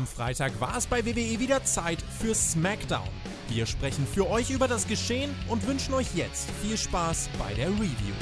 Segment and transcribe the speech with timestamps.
[0.00, 3.06] Am Freitag war es bei WWE wieder Zeit für SmackDown.
[3.50, 7.68] Wir sprechen für euch über das Geschehen und wünschen euch jetzt viel Spaß bei der
[7.68, 8.14] Review.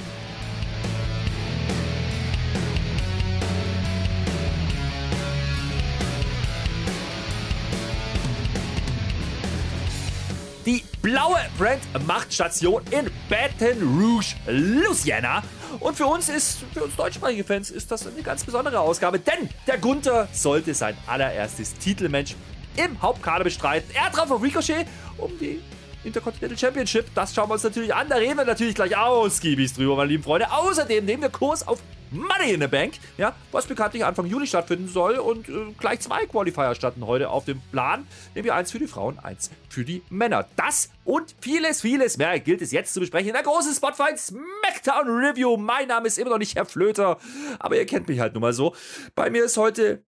[10.66, 15.44] Die blaue Brand macht Station in Baton Rouge, Louisiana.
[15.80, 19.48] Und für uns ist, für uns deutschsprachige Fans, ist das eine ganz besondere Ausgabe, denn
[19.66, 22.34] der Gunther sollte sein allererstes Titelmatch
[22.76, 23.90] im Hauptkader bestreiten.
[23.94, 24.86] Er traf auf Ricochet
[25.18, 25.60] um die
[26.04, 27.06] Intercontinental Championship.
[27.14, 28.08] Das schauen wir uns natürlich an.
[28.08, 30.50] Da reden wir natürlich gleich ausgiebig drüber, meine lieben Freunde.
[30.50, 34.88] Außerdem nehmen wir Kurs auf Money in the Bank, ja, was bekanntlich Anfang Juli stattfinden
[34.88, 35.16] soll.
[35.16, 38.06] Und äh, gleich zwei Qualifier statten heute auf dem Plan.
[38.34, 40.46] Nämlich eins für die Frauen, eins für die Männer.
[40.56, 45.08] Das und vieles, vieles mehr gilt es jetzt zu besprechen in der großen Spotify Smackdown
[45.08, 45.56] Review.
[45.56, 47.18] Mein Name ist immer noch nicht Herr Flöter,
[47.58, 48.74] aber ihr kennt mich halt nun mal so.
[49.14, 50.04] Bei mir ist heute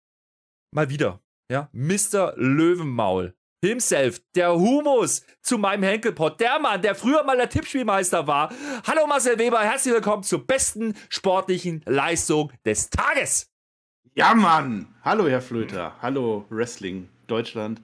[0.72, 2.34] mal wieder, ja, Mr.
[2.36, 8.52] Löwenmaul himself, der Humus zu meinem Henkelpot, der Mann, der früher mal der Tippspielmeister war.
[8.86, 13.50] Hallo Marcel Weber, herzlich willkommen zur besten sportlichen Leistung des Tages.
[14.14, 14.94] Ja, Mann!
[15.02, 15.96] Hallo, Herr Flöter.
[16.00, 17.80] Hallo, Wrestling Deutschland.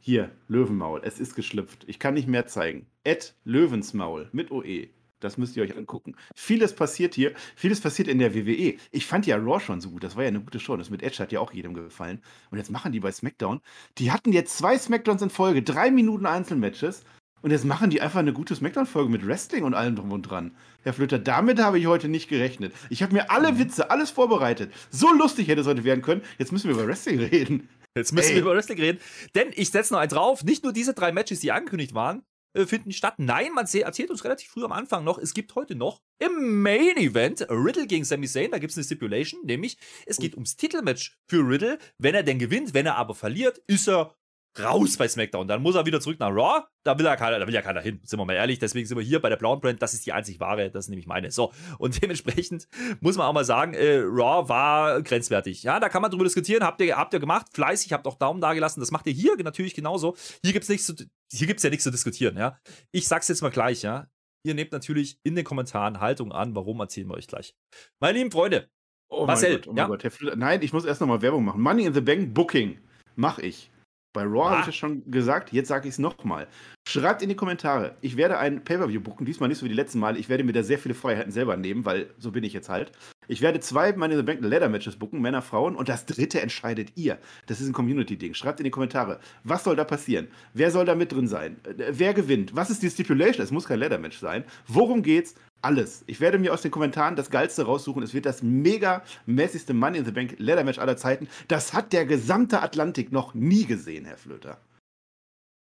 [0.00, 1.00] Hier, Löwenmaul.
[1.04, 1.84] Es ist geschlüpft.
[1.86, 2.86] Ich kann nicht mehr zeigen.
[3.04, 4.88] Ed Löwensmaul mit OE.
[5.20, 6.14] Das müsst ihr euch angucken.
[6.34, 7.32] Vieles passiert hier.
[7.56, 8.76] Vieles passiert in der WWE.
[8.90, 10.04] Ich fand ja Raw schon so gut.
[10.04, 10.76] Das war ja eine gute Show.
[10.76, 12.22] Das mit Edge hat ja auch jedem gefallen.
[12.50, 13.60] Und jetzt machen die bei SmackDown.
[13.98, 15.62] Die hatten jetzt zwei SmackDowns in Folge.
[15.62, 17.04] Drei Minuten Einzelmatches.
[17.40, 20.52] Und jetzt machen die einfach eine gute SmackDown-Folge mit Wrestling und allem drum und dran.
[20.82, 22.72] Herr Flöter, damit habe ich heute nicht gerechnet.
[22.90, 24.72] Ich habe mir alle Witze, alles vorbereitet.
[24.90, 26.22] So lustig hätte es heute werden können.
[26.38, 27.68] Jetzt müssen wir über Wrestling reden.
[27.94, 28.34] Jetzt müssen Ey.
[28.36, 28.98] wir über Wrestling reden.
[29.34, 30.42] Denn ich setze noch einen drauf.
[30.44, 32.22] Nicht nur diese drei Matches, die angekündigt waren,
[32.58, 33.14] äh, finden statt.
[33.18, 36.96] Nein, man erzählt uns relativ früh am Anfang noch, es gibt heute noch im Main
[36.96, 41.16] Event Riddle gegen Sami Zayn, da gibt es eine Stipulation, nämlich es geht ums Titelmatch
[41.26, 41.78] für Riddle.
[41.98, 44.17] Wenn er denn gewinnt, wenn er aber verliert, ist er
[44.60, 45.48] raus bei SmackDown.
[45.48, 46.64] Dann muss er wieder zurück nach Raw.
[46.84, 48.58] Da will, er keiner, da will ja keiner hin, sind wir mal ehrlich.
[48.58, 49.82] Deswegen sind wir hier bei der blauen Brand.
[49.82, 51.30] Das ist die einzig wahre, das ist nämlich meine.
[51.30, 52.68] So, und dementsprechend
[53.00, 55.62] muss man auch mal sagen, äh, Raw war grenzwertig.
[55.62, 56.64] Ja, da kann man drüber diskutieren.
[56.64, 58.80] Habt ihr, habt ihr gemacht, fleißig, habt auch Daumen da gelassen.
[58.80, 60.16] Das macht ihr hier natürlich genauso.
[60.42, 62.36] Hier gibt es hier gibt's ja nichts zu diskutieren.
[62.36, 62.58] Ja,
[62.92, 63.82] ich sag's jetzt mal gleich.
[63.82, 64.08] Ja,
[64.42, 66.54] ihr nehmt natürlich in den Kommentaren Haltung an.
[66.54, 67.54] Warum erzählen wir euch gleich?
[68.00, 68.70] Meine lieben Freunde,
[69.08, 69.86] Oh Marcel, Gott, oh ja?
[69.86, 70.04] Gott.
[70.36, 71.62] Nein, ich muss erst nochmal Werbung machen.
[71.62, 72.78] Money in the Bank Booking
[73.16, 73.70] mache ich.
[74.18, 74.50] Bei Raw ah.
[74.50, 76.48] habe ich das schon gesagt, jetzt sage ich es nochmal.
[76.88, 77.96] Schreibt in die Kommentare.
[78.00, 80.18] Ich werde ein Pay-Per-View buchen, diesmal nicht so wie die letzten Male.
[80.18, 82.92] Ich werde mir da sehr viele Freiheiten selber nehmen, weil so bin ich jetzt halt.
[83.26, 86.92] Ich werde zwei in the Bank Leather Matches buchen, Männer, Frauen, und das dritte entscheidet
[86.94, 87.18] ihr.
[87.44, 88.32] Das ist ein Community-Ding.
[88.32, 90.28] Schreibt in die Kommentare, was soll da passieren?
[90.54, 91.58] Wer soll da mit drin sein?
[91.64, 92.56] Äh, wer gewinnt?
[92.56, 93.44] Was ist die Stipulation?
[93.44, 94.44] Es muss kein Leather Match sein.
[94.66, 95.34] Worum geht's?
[95.60, 96.04] alles.
[96.06, 98.02] Ich werde mir aus den Kommentaren das Geilste raussuchen.
[98.02, 101.28] Es wird das mega mäßigste Money in the Bank Leather Match aller Zeiten.
[101.48, 104.58] Das hat der gesamte Atlantik noch nie gesehen, Herr Flöter.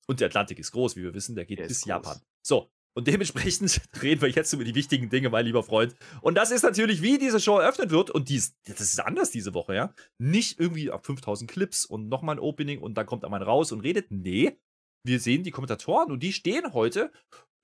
[0.09, 1.35] Und der Atlantik ist groß, wie wir wissen.
[1.37, 2.21] Der geht der bis Japan.
[2.43, 2.71] So.
[2.95, 5.95] Und dementsprechend reden wir jetzt über die wichtigen Dinge, mein lieber Freund.
[6.21, 8.11] Und das ist natürlich, wie diese Show eröffnet wird.
[8.11, 9.95] Und dies, das ist anders diese Woche, ja.
[10.19, 13.81] Nicht irgendwie ab 5000 Clips und nochmal ein Opening und dann kommt einmal raus und
[13.81, 14.11] redet.
[14.11, 14.59] Nee,
[15.05, 17.13] wir sehen die Kommentatoren und die stehen heute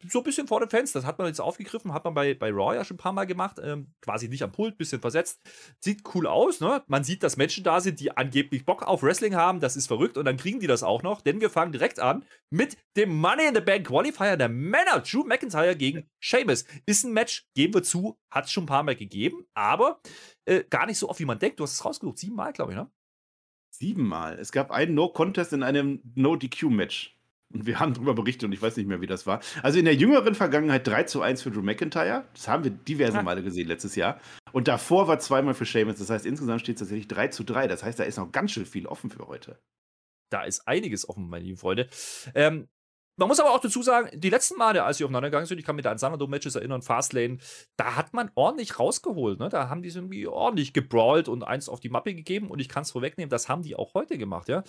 [0.08, 1.00] so ein bisschen vor dem Fenster.
[1.00, 3.24] Das hat man jetzt aufgegriffen, hat man bei, bei Raw ja schon ein paar Mal
[3.24, 3.58] gemacht.
[3.62, 5.40] Ähm, quasi nicht am Pult, bisschen versetzt.
[5.80, 6.82] Sieht cool aus, ne?
[6.86, 9.60] Man sieht, dass Menschen da sind, die angeblich Bock auf Wrestling haben.
[9.60, 12.24] Das ist verrückt und dann kriegen die das auch noch, denn wir fangen direkt an
[12.50, 15.00] mit dem Money in the Bank Qualifier der Männer.
[15.00, 16.64] Drew McIntyre gegen Sheamus.
[16.86, 20.00] Ist ein Match, geben wir zu, hat es schon ein paar Mal gegeben, aber
[20.44, 21.58] äh, gar nicht so oft, wie man denkt.
[21.58, 22.90] Du hast es rausgesucht, siebenmal, glaube ich, ne?
[23.70, 24.38] Siebenmal.
[24.38, 27.18] Es gab einen No-Contest in einem No-DQ-Match.
[27.54, 29.40] Und wir haben darüber berichtet und ich weiß nicht mehr, wie das war.
[29.62, 32.24] Also in der jüngeren Vergangenheit 3 zu 1 für Drew McIntyre.
[32.34, 34.20] Das haben wir diverse Male gesehen letztes Jahr.
[34.52, 35.98] Und davor war zweimal für Sheamus.
[35.98, 37.68] Das heißt, insgesamt steht es tatsächlich 3 zu 3.
[37.68, 39.58] Das heißt, da ist noch ganz schön viel offen für heute.
[40.30, 41.88] Da ist einiges offen, meine lieben Freunde.
[42.34, 42.68] Ähm,
[43.16, 45.64] man muss aber auch dazu sagen, die letzten Male, als sie aufeinander gegangen sind, ich
[45.64, 47.38] kann mich da an Sanado-Matches erinnern, Fastlane,
[47.76, 49.38] da hat man ordentlich rausgeholt.
[49.38, 49.48] Ne?
[49.48, 52.82] Da haben die irgendwie ordentlich gebrawlt und eins auf die Mappe gegeben und ich kann
[52.82, 54.64] es vorwegnehmen, das haben die auch heute gemacht, ja.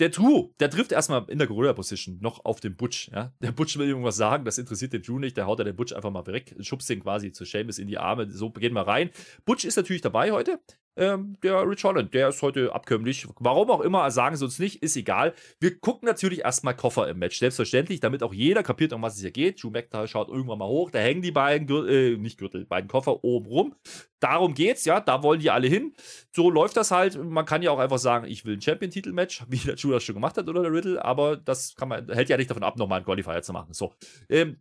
[0.00, 3.34] Der Drew, der trifft erstmal in der Gorilla-Position noch auf den Butch, ja.
[3.40, 5.92] Der Butch will irgendwas sagen, das interessiert den Drew nicht, der haut da den Butch
[5.92, 9.10] einfach mal weg, schubst den quasi zu Seamus in die Arme, so gehen wir rein.
[9.44, 10.58] Butch ist natürlich dabei heute,
[10.96, 13.26] ähm, der Rich Holland, der ist heute abkömmlich.
[13.38, 15.34] Warum auch immer, sagen sie uns nicht, ist egal.
[15.60, 19.20] Wir gucken natürlich erstmal Koffer im Match, selbstverständlich, damit auch jeder kapiert, um was es
[19.20, 19.62] hier geht.
[19.62, 22.88] Drew McIntyre schaut irgendwann mal hoch, da hängen die beiden, Gürtel, äh, nicht Gürtel, beiden
[22.88, 23.74] Koffer oben rum.
[24.18, 25.94] Darum geht's, ja, da wollen die alle hin.
[26.34, 27.22] So läuft das halt.
[27.22, 30.14] Man kann ja auch einfach sagen, ich will ein Champion-Titel-Match, wie der Drew das schon
[30.14, 32.98] gemacht hat oder der Riddle, aber das kann man, hält ja nicht davon ab, nochmal
[32.98, 33.72] einen Qualifier zu machen.
[33.72, 33.92] So.
[34.28, 34.60] Ähm,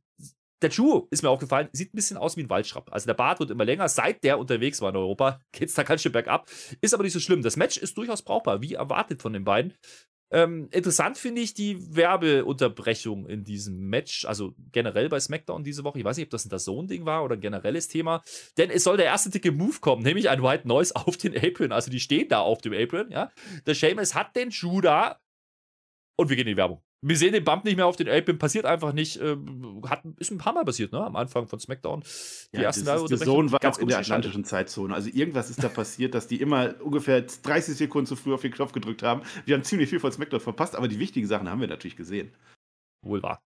[0.62, 2.92] der Drew, ist mir aufgefallen, sieht ein bisschen aus wie ein Waldschrapp.
[2.92, 3.88] Also der Bart wird immer länger.
[3.88, 6.50] Seit der unterwegs war in Europa, geht es da ganz schön bergab.
[6.82, 7.42] Ist aber nicht so schlimm.
[7.42, 9.74] Das Match ist durchaus brauchbar, wie erwartet von den beiden.
[10.32, 16.00] Ähm, interessant finde ich die Werbeunterbrechung in diesem Match, also generell bei SmackDown diese Woche.
[16.00, 18.22] Ich weiß nicht, ob das ein Zone-Ding war oder ein generelles Thema,
[18.58, 21.72] denn es soll der erste dicke Move kommen, nämlich ein White Noise auf den Apron.
[21.72, 23.32] Also die stehen da auf dem Apron, ja.
[23.66, 25.20] Der Sheamus hat den da
[26.16, 26.84] und wir gehen in die Werbung.
[27.02, 29.18] Wir sehen den Bump nicht mehr auf den Apron, passiert einfach nicht.
[29.22, 29.38] Äh,
[29.88, 31.04] hat, ist ein paar Mal passiert, ne?
[31.04, 32.04] Am Anfang von SmackDown.
[32.54, 34.94] Die ja, ersten das ist, der Zone war ganz in der atlantischen Zeitzone.
[34.94, 38.52] Also irgendwas ist da passiert, dass die immer ungefähr 30 Sekunden zu früh auf den
[38.52, 39.22] Knopf gedrückt haben.
[39.46, 42.34] Wir haben ziemlich viel von SmackDown verpasst, aber die wichtigen Sachen haben wir natürlich gesehen.
[43.02, 43.42] Wohl wahr.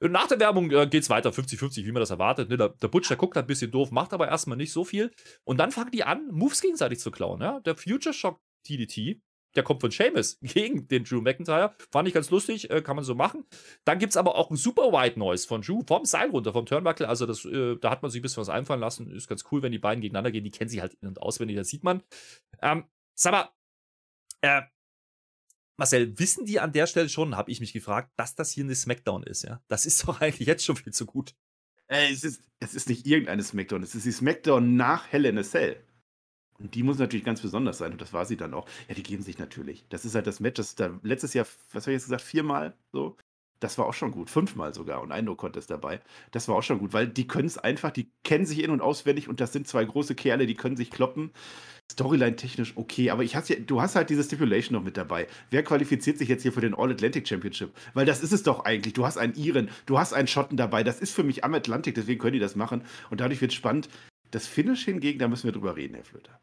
[0.00, 2.50] Nach der Werbung äh, geht es weiter, 50-50, wie man das erwartet.
[2.50, 2.56] Ne?
[2.56, 5.10] Der, der Butch, der guckt ein bisschen doof, macht aber erstmal nicht so viel.
[5.44, 7.40] Und dann fangen die an, Moves gegenseitig zu klauen.
[7.40, 7.60] Ja?
[7.60, 9.20] Der Future Shock TDT
[9.56, 11.74] der kommt von Seamus gegen den Drew McIntyre.
[11.90, 13.44] Fand ich ganz lustig, äh, kann man so machen.
[13.84, 16.66] Dann gibt es aber auch ein Super White Noise von Drew vom Seil runter, vom
[16.66, 17.08] Turnbuckle.
[17.08, 19.10] Also das, äh, da hat man sich ein bisschen was einfallen lassen.
[19.10, 20.44] Ist ganz cool, wenn die beiden gegeneinander gehen.
[20.44, 22.02] Die kennen sich halt in- und auswendig, das sieht man.
[22.62, 22.84] Ähm,
[23.14, 23.48] sag mal,
[24.42, 24.62] äh,
[25.78, 28.74] Marcel, wissen die an der Stelle schon, habe ich mich gefragt, dass das hier eine
[28.74, 29.62] Smackdown ist, ja?
[29.68, 31.34] Das ist doch eigentlich jetzt schon viel zu gut.
[31.86, 35.38] Äh, es, ist, es ist nicht irgendeine Smackdown, es ist die Smackdown nach Hell in
[35.38, 35.82] a Cell.
[36.60, 38.66] Und die muss natürlich ganz besonders sein und das war sie dann auch.
[38.88, 39.84] Ja, die geben sich natürlich.
[39.90, 42.74] Das ist halt das Match, das da letztes Jahr, was habe ich jetzt gesagt, viermal
[42.92, 43.16] so.
[43.60, 44.30] Das war auch schon gut.
[44.30, 46.00] Fünfmal sogar und ein No-Contest dabei.
[46.30, 48.80] Das war auch schon gut, weil die können es einfach, die kennen sich in- und
[48.80, 51.32] auswendig und das sind zwei große Kerle, die können sich kloppen.
[51.90, 55.26] Storyline-technisch okay, aber ich ja, du hast halt diese Stipulation noch mit dabei.
[55.50, 57.72] Wer qualifiziert sich jetzt hier für den All-Atlantic Championship?
[57.94, 58.94] Weil das ist es doch eigentlich.
[58.94, 60.84] Du hast einen Iren, du hast einen Schotten dabei.
[60.84, 62.82] Das ist für mich am Atlantik, deswegen können die das machen.
[63.10, 63.88] Und dadurch wird es spannend.
[64.30, 66.40] Das Finish hingegen, da müssen wir drüber reden, Herr Flöter.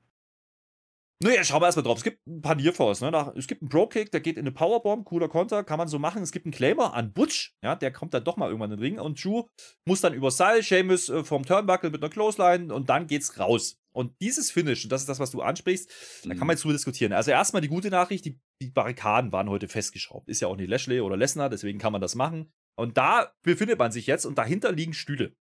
[1.23, 1.97] Naja, schauen wir erstmal drauf.
[1.97, 2.99] Es gibt ein paar Nearfalls.
[2.99, 3.33] Ne?
[3.37, 6.21] Es gibt einen Pro-Kick, der geht in eine Powerbomb, cooler Konter, kann man so machen.
[6.21, 8.83] Es gibt einen Claimer an Butch, ja, der kommt dann doch mal irgendwann in den
[8.83, 8.99] Ring.
[8.99, 9.43] Und Drew
[9.85, 13.77] muss dann über Seil, Seamus äh, vom Turnbuckle mit einer Clothesline und dann geht's raus.
[13.93, 15.89] Und dieses Finish, und das ist das, was du ansprichst,
[16.25, 16.29] mhm.
[16.29, 17.13] da kann man jetzt drüber diskutieren.
[17.13, 20.27] Also erstmal die gute Nachricht, die, die Barrikaden waren heute festgeschraubt.
[20.27, 22.51] Ist ja auch nicht Lashley oder Lesnar, deswegen kann man das machen.
[22.77, 25.33] Und da befindet man sich jetzt und dahinter liegen Stühle.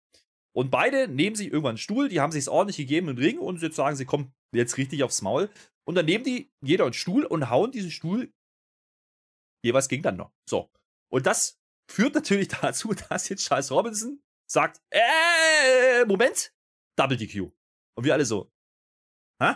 [0.55, 3.61] Und beide nehmen sich irgendwann einen Stuhl, die haben sich ordentlich gegeben im Ring und
[3.61, 5.49] jetzt sagen sie, komm, jetzt richtig aufs Maul.
[5.85, 8.33] Und dann nehmen die jeder einen Stuhl und hauen diesen Stuhl
[9.65, 10.33] jeweils gegeneinander.
[10.49, 10.71] So.
[11.11, 11.59] Und das
[11.91, 16.53] führt natürlich dazu, dass jetzt Charles Robinson sagt, äh, Moment,
[16.97, 17.51] Double DQ.
[17.97, 18.49] Und wir alle so,
[19.41, 19.55] hä?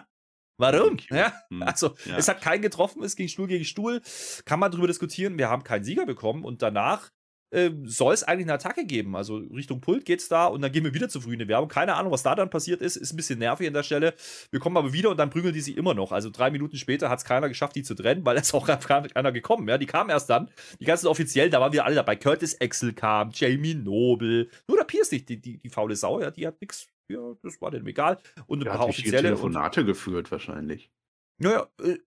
[0.59, 0.97] Warum?
[1.09, 1.63] Ja, hm.
[1.63, 2.17] also ja.
[2.17, 4.01] es hat keinen getroffen, es ging Stuhl gegen Stuhl.
[4.43, 5.37] Kann man darüber diskutieren.
[5.37, 7.09] Wir haben keinen Sieger bekommen und danach
[7.51, 9.15] äh, soll es eigentlich eine Attacke geben.
[9.15, 11.69] Also Richtung Pult geht's da und dann gehen wir wieder zu früh in die Werbung.
[11.69, 12.95] Keine Ahnung, was da dann passiert ist.
[12.95, 14.13] Ist ein bisschen nervig an der Stelle.
[14.51, 16.11] Wir kommen aber wieder und dann prügeln die sich immer noch.
[16.11, 19.31] Also drei Minuten später hat es keiner geschafft, die zu trennen, weil es auch keiner
[19.31, 19.67] gekommen.
[19.67, 20.49] Ja, die kamen erst dann.
[20.79, 22.15] Die ganzen offiziell, da waren wir alle dabei.
[22.15, 24.49] Curtis Axel kam, Jamie Noble.
[24.67, 26.87] Nur der Pierce nicht, die, die, die faule Sau, ja, die hat nichts.
[27.07, 28.19] Ja, das war denen egal.
[28.45, 29.23] Und ein der paar hat offizielle.
[29.23, 30.91] Telefonate geführt wahrscheinlich.
[31.39, 31.97] Naja, äh,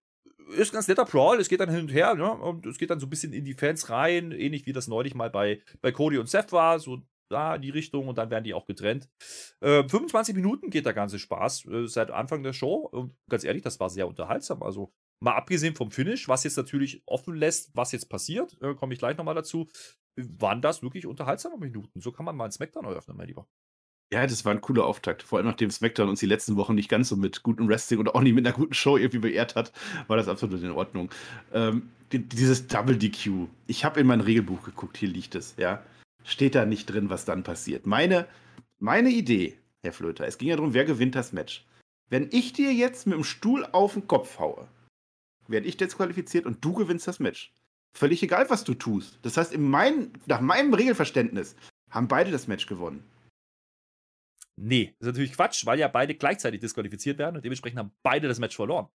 [0.57, 2.31] ist ganz netter Brawl, es geht dann hin und her, ne?
[2.33, 5.15] Und es geht dann so ein bisschen in die Fans rein, ähnlich wie das neulich
[5.15, 7.03] mal bei, bei Cody und Seth war, so
[7.33, 9.09] da in die Richtung und dann werden die auch getrennt.
[9.61, 13.63] Äh, 25 Minuten geht der ganze Spaß äh, seit Anfang der Show und ganz ehrlich,
[13.63, 14.63] das war sehr unterhaltsam.
[14.63, 18.93] Also mal abgesehen vom Finish, was jetzt natürlich offen lässt, was jetzt passiert, äh, komme
[18.93, 19.69] ich gleich nochmal dazu,
[20.17, 22.01] waren das wirklich unterhaltsame Minuten.
[22.01, 23.49] So kann man mal einen Smackdown eröffnen, mein Lieber.
[24.13, 25.23] Ja, das war ein cooler Auftakt.
[25.23, 28.15] Vor allem nachdem SmackDown uns die letzten Wochen nicht ganz so mit gutem Wrestling oder
[28.15, 29.73] auch nicht mit einer guten Show irgendwie beehrt hat,
[30.07, 31.09] war das absolut in Ordnung.
[31.55, 33.49] Ähm, die, dieses Double DQ.
[33.67, 35.83] Ich habe in mein Regelbuch geguckt, hier liegt es, ja.
[36.25, 37.87] Steht da nicht drin, was dann passiert.
[37.87, 38.27] Meine,
[38.81, 41.65] meine Idee, Herr Flöter, es ging ja darum, wer gewinnt das Match.
[42.11, 44.69] Wenn ich dir jetzt mit dem Stuhl auf den Kopf haue,
[45.49, 47.51] werde ich disqualifiziert und du gewinnst das Match.
[47.95, 49.19] Völlig egal, was du tust.
[49.23, 51.57] Das heißt, in mein, nach meinem Regelverständnis
[51.89, 53.03] haben beide das Match gewonnen.
[54.57, 58.29] Nee, das ist natürlich Quatsch, weil ja beide gleichzeitig disqualifiziert werden und dementsprechend haben beide
[58.29, 58.89] das Match verloren.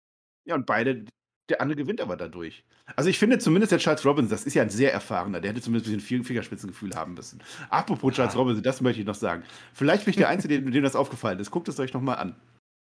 [0.45, 1.05] Ja, und beide,
[1.49, 2.63] der andere gewinnt aber dadurch.
[2.95, 5.61] Also ich finde zumindest der Charles Robinson, das ist ja ein sehr erfahrener, der hätte
[5.61, 7.41] zumindest ein bisschen Fingerspitzengefühl haben müssen.
[7.69, 8.39] Apropos Charles ah.
[8.39, 9.43] Robinson, das möchte ich noch sagen.
[9.73, 11.51] Vielleicht bin ich der Einzige, dem, dem das aufgefallen ist.
[11.51, 12.35] Guckt es euch nochmal an.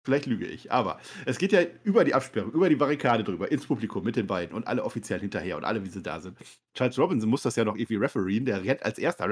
[0.06, 3.66] Vielleicht lüge ich, aber es geht ja über die Absperrung, über die Barrikade drüber, ins
[3.66, 6.38] Publikum mit den beiden und alle offiziell hinterher und alle, wie sie da sind.
[6.74, 9.28] Charles Robinson muss das ja noch irgendwie refereen, der rennt als erster,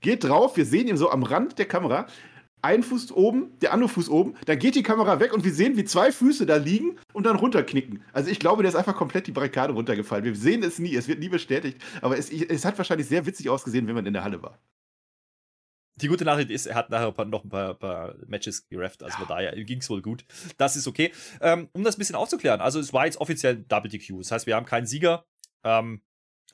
[0.00, 2.06] geht drauf, wir sehen ihn so am Rand der Kamera,
[2.62, 5.76] ein Fuß oben, der andere Fuß oben, dann geht die Kamera weg und wir sehen,
[5.76, 8.02] wie zwei Füße da liegen und dann runterknicken.
[8.12, 10.24] Also ich glaube, der ist einfach komplett die Barrikade runtergefallen.
[10.24, 13.48] Wir sehen es nie, es wird nie bestätigt, aber es, es hat wahrscheinlich sehr witzig
[13.48, 14.58] ausgesehen, wenn man in der Halle war.
[16.00, 19.18] Die gute Nachricht ist, er hat nachher noch ein paar, paar Matches gerefft, also ja.
[19.18, 20.24] von daher ging es wohl gut.
[20.56, 21.12] Das ist okay.
[21.40, 24.46] Ähm, um das ein bisschen aufzuklären, also es war jetzt offiziell Double DQ, das heißt,
[24.46, 25.24] wir haben keinen Sieger.
[25.64, 26.02] Ähm,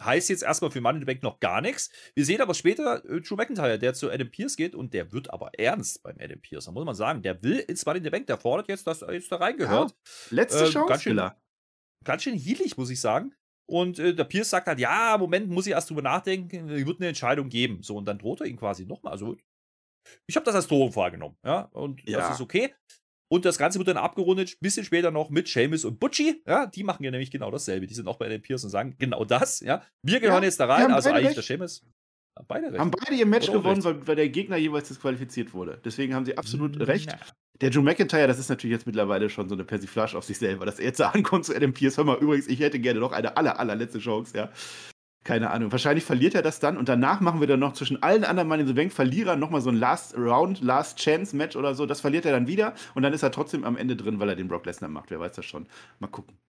[0.02, 1.90] Heißt jetzt erstmal für Money in the Bank noch gar nichts.
[2.14, 5.32] Wir sehen aber später äh, Drew McIntyre, der zu Adam Pierce geht und der wird
[5.32, 6.64] aber ernst beim Adam Pierce.
[6.64, 9.02] Da muss man sagen, der will ins Money in the Bank, der fordert jetzt, dass
[9.02, 9.90] er jetzt da reingehört.
[9.90, 11.30] Ja, letzte äh, Chance, ganz schön,
[12.02, 13.34] ganz schön hielig, muss ich sagen.
[13.66, 17.08] Und äh, der Pierce sagt halt, ja, Moment, muss ich erst drüber nachdenken, wird eine
[17.08, 17.82] Entscheidung geben.
[17.82, 19.12] So, und dann droht er ihn quasi nochmal.
[19.12, 19.36] Also,
[20.26, 22.18] ich habe das als Drohung vorgenommen, ja, und ja.
[22.18, 22.74] das ist okay.
[23.34, 26.40] Und das Ganze wird dann abgerundet, ein bisschen später noch mit Seamus und Butchie.
[26.46, 27.88] Ja, die machen ja nämlich genau dasselbe.
[27.88, 29.58] Die sind auch bei den Pierce und sagen genau das.
[29.58, 31.36] Ja, wir gehören ja, jetzt da rein, also eigentlich recht.
[31.38, 31.84] der Seamus.
[32.46, 32.78] Beide recht.
[32.78, 35.80] Haben beide ihr Match gewonnen, weil, weil, der Gegner jeweils disqualifiziert wurde.
[35.84, 36.84] Deswegen haben sie absolut ja.
[36.84, 37.16] recht.
[37.60, 40.64] Der Drew McIntyre, das ist natürlich jetzt mittlerweile schon so eine Persiflage auf sich selber,
[40.64, 41.96] dass er jetzt ankommt zu Adam Pierce.
[41.96, 44.52] Hör mal, übrigens, ich hätte gerne noch eine aller, allerletzte Chance, ja.
[45.24, 45.72] Keine Ahnung.
[45.72, 48.60] Wahrscheinlich verliert er das dann und danach machen wir dann noch zwischen allen anderen Mann
[48.60, 51.86] in the Bank Verlierern nochmal so ein Last Round, Last Chance Match oder so.
[51.86, 54.36] Das verliert er dann wieder und dann ist er trotzdem am Ende drin, weil er
[54.36, 55.10] den Brock Lesnar macht.
[55.10, 55.66] Wer weiß das schon.
[55.98, 56.43] Mal gucken.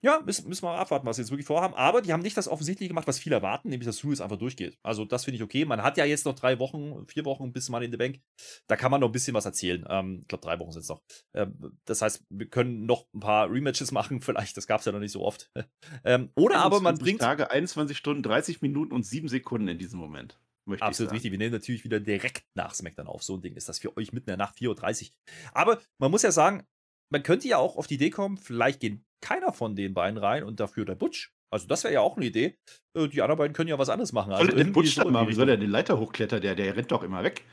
[0.00, 1.74] Ja, müssen, müssen wir mal abwarten, was sie jetzt wirklich vorhaben.
[1.74, 4.78] Aber die haben nicht das Offensichtliche gemacht, was viele erwarten, nämlich dass Suez einfach durchgeht.
[4.82, 5.64] Also, das finde ich okay.
[5.64, 8.20] Man hat ja jetzt noch drei Wochen, vier Wochen bis Money in the Bank.
[8.68, 9.84] Da kann man noch ein bisschen was erzählen.
[9.88, 11.02] Ähm, ich glaube, drei Wochen sind es noch.
[11.34, 14.56] Ähm, das heißt, wir können noch ein paar Rematches machen, vielleicht.
[14.56, 15.50] Das gab es ja noch nicht so oft.
[16.04, 17.20] ähm, oder aber man bringt.
[17.20, 20.38] Tage, 21 Stunden, 30 Minuten und 7 Sekunden in diesem Moment.
[20.80, 21.32] Absolut richtig.
[21.32, 23.22] Wir nehmen natürlich wieder direkt nach SmackDown auf.
[23.22, 25.10] So ein Ding ist das für euch mitten in der Nacht 4.30 Uhr.
[25.52, 26.66] Aber man muss ja sagen,
[27.10, 30.44] man könnte ja auch auf die Idee kommen, vielleicht gehen keiner von den beiden rein
[30.44, 31.32] und dafür der Butch.
[31.50, 32.58] Also das wäre ja auch eine Idee.
[32.94, 34.32] Äh, die anderen beiden können ja was anderes machen.
[34.32, 35.28] Also soll den Butch so machen?
[35.28, 36.40] Wie soll der den Leiter hochklettern?
[36.40, 37.44] Der, der rennt doch immer weg.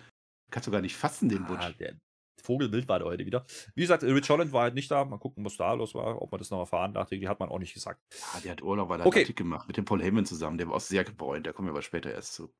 [0.51, 1.61] Kannst du gar nicht fassen, den Butch.
[1.61, 1.95] Ah, der
[2.43, 3.45] Vogelbild war der heute wieder.
[3.73, 5.03] Wie gesagt, Rich Holland war halt nicht da.
[5.05, 7.17] Mal gucken, was da los war, ob man das noch erfahren dachte.
[7.17, 8.01] Die hat man auch nicht gesagt.
[8.11, 9.21] Ja, der hat Urlaub, weil er okay.
[9.21, 10.57] Artikel gemacht mit dem Paul Heyman zusammen.
[10.57, 11.47] Der war auch sehr gebräunt.
[11.47, 12.53] Da kommen wir aber später erst zu.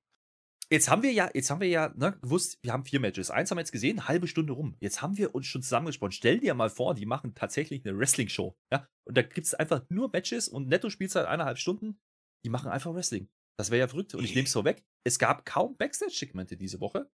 [0.72, 3.30] Jetzt haben wir ja, jetzt haben wir ja ne, gewusst, wir haben vier Matches.
[3.30, 4.76] Eins haben wir jetzt gesehen, halbe Stunde rum.
[4.80, 6.12] Jetzt haben wir uns schon zusammengesprochen.
[6.12, 8.58] Stell dir mal vor, die machen tatsächlich eine Wrestling-Show.
[8.72, 8.88] Ja?
[9.08, 12.00] Und da gibt es einfach nur Matches und Netto-Spielzeit eineinhalb Stunden.
[12.44, 13.30] Die machen einfach Wrestling.
[13.58, 14.16] Das wäre ja verrückt.
[14.16, 14.84] Und ich nehme es vorweg.
[15.06, 17.12] Es gab kaum Backstage-Segmente diese Woche.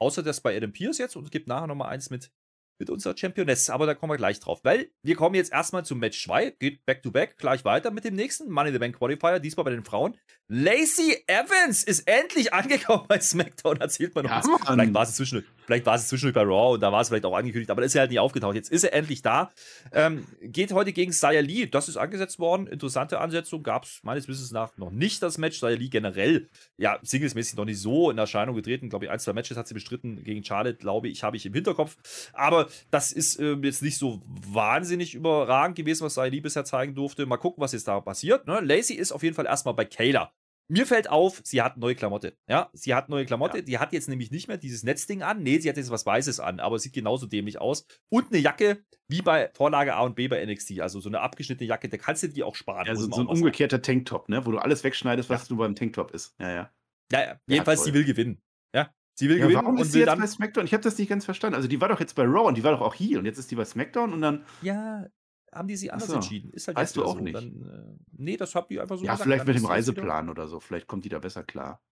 [0.00, 2.32] Außer das bei Adam Pierce jetzt und es gibt nachher nochmal eins mit
[2.78, 3.70] mit unserer Championess.
[3.70, 4.60] Aber da kommen wir gleich drauf.
[4.62, 6.50] Weil wir kommen jetzt erstmal zum Match 2.
[6.58, 9.40] Geht back to back gleich weiter mit dem nächsten Money in the Bank Qualifier.
[9.40, 10.16] Diesmal bei den Frauen.
[10.48, 13.80] Lacey Evans ist endlich angekommen bei SmackDown.
[13.80, 14.46] Erzählt man uns.
[14.46, 17.08] Ja, vielleicht war sie zwischendurch, vielleicht war sie zwischendurch bei Raw und da war es
[17.08, 17.70] vielleicht auch angekündigt.
[17.70, 18.54] Aber ist er halt nicht aufgetaucht.
[18.54, 19.50] Jetzt ist er endlich da.
[19.92, 21.66] Ähm, geht heute gegen Saya Lee.
[21.66, 22.66] Das ist angesetzt worden.
[22.66, 23.62] Interessante Ansetzung.
[23.62, 25.58] Gab es meines Wissens nach noch nicht das Match.
[25.58, 28.88] Saya Lee generell, ja, singlesmäßig noch nicht so in Erscheinung getreten.
[28.88, 31.54] Glaube ich, ein, zwei Matches hat sie bestritten gegen Charlotte, glaube ich, habe ich im
[31.54, 31.96] Hinterkopf.
[32.32, 37.26] Aber das ist äh, jetzt nicht so wahnsinnig überragend gewesen, was Saidi bisher zeigen durfte.
[37.26, 38.46] Mal gucken, was jetzt da passiert.
[38.46, 38.60] Ne?
[38.60, 40.32] Lacey ist auf jeden Fall erstmal bei Kayla.
[40.68, 42.36] Mir fällt auf, sie hat neue Klamotte.
[42.48, 43.58] Ja, sie hat neue Klamotte.
[43.58, 43.64] Ja.
[43.64, 45.42] Die hat jetzt nämlich nicht mehr dieses Netzding an.
[45.42, 47.86] Nee, sie hat jetzt was Weißes an, aber sieht genauso dämlich aus.
[48.08, 50.80] Und eine Jacke, wie bei Vorlage A und B bei NXT.
[50.80, 52.88] Also so eine abgeschnittene Jacke, da kannst du die auch sparen.
[52.88, 54.46] Also so ein umgekehrter Tanktop, ne?
[54.46, 55.48] Wo du alles wegschneidest, was ja.
[55.48, 56.34] du beim Tanktop ist.
[56.40, 56.70] Ja, ja.
[57.12, 57.40] Ja, ja.
[57.46, 58.40] Jedenfalls, ja, sie will gewinnen.
[58.74, 60.64] Ja, Sie will gewinnen warum ist sie jetzt dann bei SmackDown?
[60.64, 61.54] Ich habe das nicht ganz verstanden.
[61.54, 63.38] Also die war doch jetzt bei Raw und die war doch auch hier und jetzt
[63.38, 64.44] ist die bei SmackDown und dann.
[64.62, 65.06] Ja,
[65.54, 66.14] haben die sie anders so.
[66.16, 66.50] entschieden.
[66.52, 67.20] Ist halt weißt du auch so.
[67.20, 67.34] nicht.
[67.34, 69.28] Dann, äh, nee, das habt ihr einfach so Ja, gesagt.
[69.28, 70.60] vielleicht mit dem Reiseplan oder so.
[70.60, 71.82] Vielleicht kommt die da besser klar.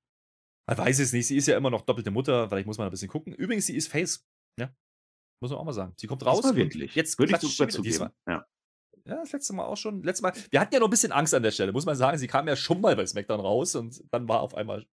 [0.69, 1.27] Man weiß es nicht.
[1.27, 2.49] Sie ist ja immer noch doppelte Mutter.
[2.49, 3.33] Vielleicht muss man ein bisschen gucken.
[3.35, 4.27] Übrigens, sie ist Face.
[4.59, 4.75] Ja.
[5.41, 5.93] Muss man auch mal sagen.
[5.97, 6.43] Sie kommt raus.
[6.43, 6.95] Das wirklich.
[6.95, 8.11] Jetzt würde ich sogar zugeben.
[8.29, 8.47] Ja.
[9.05, 10.03] Ja, das letzte Mal auch schon.
[10.03, 10.33] Letztes Mal.
[10.51, 12.19] Wir hatten ja noch ein bisschen Angst an der Stelle, muss man sagen.
[12.19, 14.87] Sie kam ja schon mal bei SmackDown raus und dann war auf einmal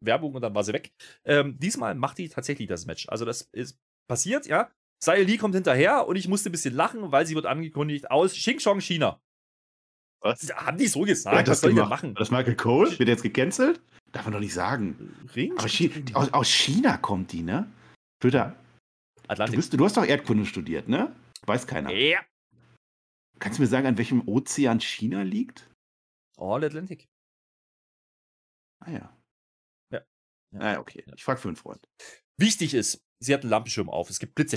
[0.00, 0.92] Werbung und dann war sie weg.
[1.24, 3.08] Ähm, diesmal macht die tatsächlich das Match.
[3.08, 3.78] Also das ist
[4.08, 4.70] passiert, ja.
[5.04, 8.32] Sai Lee kommt hinterher und ich musste ein bisschen lachen, weil sie wird angekündigt aus
[8.32, 9.20] Xingchong, China.
[10.20, 10.50] Was?
[10.56, 11.46] Haben die so gesagt?
[11.46, 12.14] Was soll ich denn machen?
[12.14, 12.98] Das Michael Cole?
[12.98, 13.82] Wird jetzt gecancelt?
[14.12, 15.14] Darf man doch nicht sagen.
[15.36, 15.52] Ring?
[15.58, 17.70] Aber China, aus, aus, China kommt die, ne?
[18.18, 18.56] Twitter.
[19.28, 19.56] Atlantik.
[19.56, 21.14] Du, bist, du hast doch Erdkunde studiert, ne?
[21.44, 21.90] Weiß keiner.
[21.90, 22.20] Ja.
[23.38, 25.68] Kannst du mir sagen, an welchem Ozean China liegt?
[26.38, 27.10] All Atlantic.
[28.80, 29.16] Ah ja.
[30.58, 31.04] Ah, okay.
[31.16, 31.86] Ich frage für einen Freund.
[32.38, 34.10] Wichtig ist, sie hat einen Lampenschirm auf.
[34.10, 34.56] Es gibt Blitze.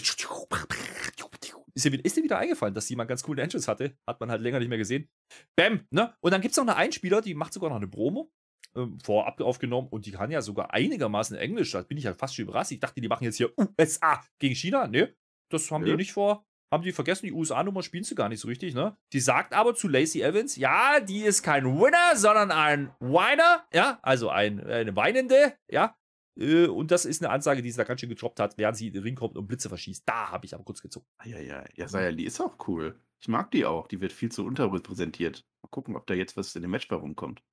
[1.73, 3.95] Ist dir, ist dir wieder eingefallen, dass sie mal ganz coole Entrance hatte?
[4.07, 5.09] Hat man halt länger nicht mehr gesehen.
[5.55, 6.15] Bam, ne?
[6.21, 8.31] Und dann gibt es noch eine Einspieler, die macht sogar noch eine Promo.
[8.75, 11.71] Ähm, vorab aufgenommen und die kann ja sogar einigermaßen Englisch.
[11.71, 12.71] Da bin ich ja fast schon überrascht.
[12.71, 14.87] Ich dachte, die machen jetzt hier USA gegen China.
[14.87, 15.15] Ne,
[15.49, 15.91] das haben ja.
[15.91, 16.45] die nicht vor.
[16.71, 18.97] Haben die vergessen, die USA-Nummer spielen sie gar nicht so richtig, ne?
[19.13, 23.99] Die sagt aber zu Lacey Evans, ja, die ist kein Winner, sondern ein Whiner, ja,
[24.01, 25.95] also ein, eine Weinende, ja.
[26.37, 28.87] Äh, und das ist eine Ansage, die sie da ganz schön getroppt hat, während sie
[28.87, 30.03] in den Ring kommt und Blitze verschießt.
[30.05, 31.05] Da habe ich aber kurz gezogen.
[31.25, 32.99] Ja, ja, ja, Saya Lee ist auch cool.
[33.21, 33.87] Ich mag die auch.
[33.87, 35.43] Die wird viel zu unterrepräsentiert.
[35.63, 37.43] Mal gucken, ob da jetzt was in dem Match rumkommt.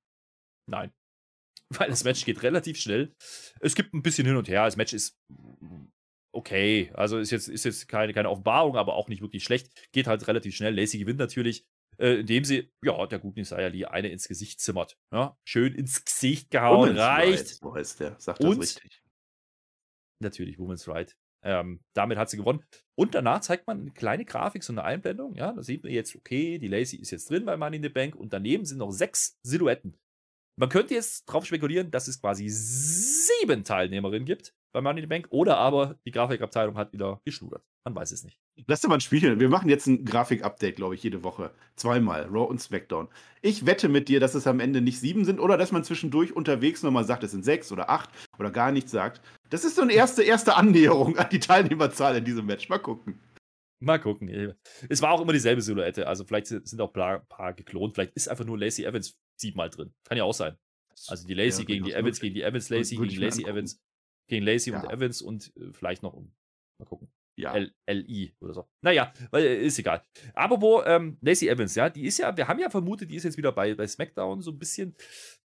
[0.67, 0.93] Nein.
[1.71, 3.15] Weil das Match geht relativ schnell.
[3.61, 4.65] Es gibt ein bisschen hin und her.
[4.65, 5.17] Das Match ist
[6.33, 6.91] okay.
[6.95, 9.71] Also ist jetzt, ist jetzt keine, keine Offenbarung, aber auch nicht wirklich schlecht.
[9.93, 10.75] Geht halt relativ schnell.
[10.75, 11.65] Lacey gewinnt natürlich.
[11.99, 14.99] Äh, indem sie, ja, der guten Isaiah Lee eine ins Gesicht zimmert.
[15.13, 17.39] Ja, schön ins Gesicht gehauen, Woman's reicht.
[17.39, 19.03] Right, so heißt der, sagt das richtig.
[20.21, 21.17] Natürlich, Woman's Right.
[21.45, 22.65] Ähm, damit hat sie gewonnen.
[22.95, 25.35] Und danach zeigt man eine kleine Grafik, so eine Einblendung.
[25.35, 27.91] Ja, da sieht man jetzt, okay, die Lacey ist jetzt drin bei Money in the
[27.91, 29.99] Bank und daneben sind noch sechs Silhouetten.
[30.57, 35.09] Man könnte jetzt darauf spekulieren, dass es quasi sieben Teilnehmerinnen gibt bei Money in the
[35.09, 37.63] Bank oder aber die Grafikabteilung hat wieder geschludert.
[37.85, 38.39] Man weiß es nicht.
[38.67, 39.39] Lass dir mal ein Spielchen.
[39.39, 41.53] Wir machen jetzt ein Grafik-Update, glaube ich, jede Woche.
[41.77, 43.09] Zweimal, Raw und SmackDown.
[43.41, 46.35] Ich wette mit dir, dass es am Ende nicht sieben sind oder dass man zwischendurch
[46.35, 49.23] unterwegs nochmal sagt, es sind sechs oder acht oder gar nichts sagt.
[49.51, 52.69] Das ist so eine erste, erste Annäherung an die Teilnehmerzahl in diesem Match.
[52.69, 53.21] Mal gucken.
[53.79, 54.55] Mal gucken.
[54.89, 56.09] Es war auch immer dieselbe Silhouette.
[56.09, 57.95] Also vielleicht sind auch ein paar geklont.
[57.95, 59.95] Vielleicht ist einfach nur Lacey Evans siebenmal drin.
[60.05, 60.57] Kann ja auch sein.
[61.09, 63.81] Also die Lacey ja, gegen die Evans, gegen die Evans Lacey, gegen Lacey Evans,
[64.29, 64.81] gegen Lacey ja.
[64.81, 66.15] und Evans und äh, vielleicht noch.
[66.79, 67.09] Mal gucken.
[67.37, 67.55] Ja.
[67.89, 68.69] LI oder so.
[68.83, 70.05] Naja, weil, äh, ist egal.
[70.35, 73.25] Aber wo ähm, Lacey Evans, ja, die ist ja, wir haben ja vermutet, die ist
[73.25, 74.95] jetzt wieder bei, bei SmackDown so ein bisschen,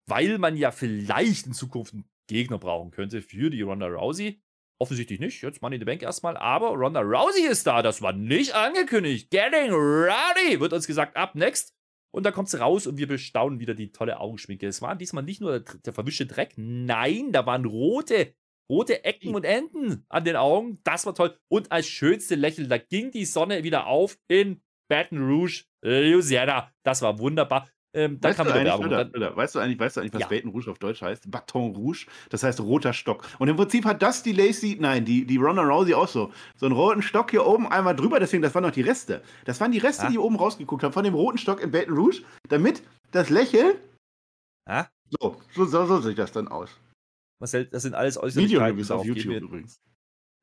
[0.06, 4.42] weil man ja vielleicht in Zukunft einen Gegner brauchen könnte für die Ronda Rousey.
[4.78, 5.42] Offensichtlich nicht.
[5.42, 6.36] Jetzt Money in the Bank erstmal.
[6.36, 7.82] Aber Ronda Rousey ist da.
[7.82, 9.30] Das war nicht angekündigt.
[9.30, 11.16] Getting rowdy, wird uns gesagt.
[11.16, 11.74] Ab next.
[12.12, 14.66] Und dann kommt sie raus und wir bestaunen wieder die tolle Augenschminke.
[14.66, 16.54] Es war diesmal nicht nur der, der verwischte Dreck.
[16.56, 18.34] Nein, da waren rote
[18.70, 20.80] rote Ecken und Enden an den Augen.
[20.84, 21.36] Das war toll.
[21.48, 26.70] Und als schönste Lächeln, da ging die Sonne wieder auf in Baton Rouge, Louisiana.
[26.84, 27.68] Das war wunderbar.
[27.96, 28.86] Ähm, dann kam wieder Werbung.
[28.86, 30.28] Oder, oder, weißt, du eigentlich, weißt du eigentlich, was ja.
[30.28, 31.30] Baton Rouge auf Deutsch heißt?
[31.30, 33.24] Baton Rouge, das heißt roter Stock.
[33.38, 36.30] Und im Prinzip hat das die Lacey, nein, die, die Ronda Rousey auch so.
[36.56, 39.22] So einen roten Stock hier oben einmal drüber, deswegen, das waren noch die Reste.
[39.46, 40.10] Das waren die Reste, ja.
[40.10, 42.82] die oben rausgeguckt haben von dem roten Stock in Baton Rouge, damit
[43.12, 43.76] das Lächeln.
[44.68, 44.90] Ja?
[45.18, 46.68] So, so, so, so sieht das dann aus.
[47.38, 48.78] Marcel, das sind alles Äußerlichkeiten.
[48.78, 49.80] Video auf YouTube wir, übrigens.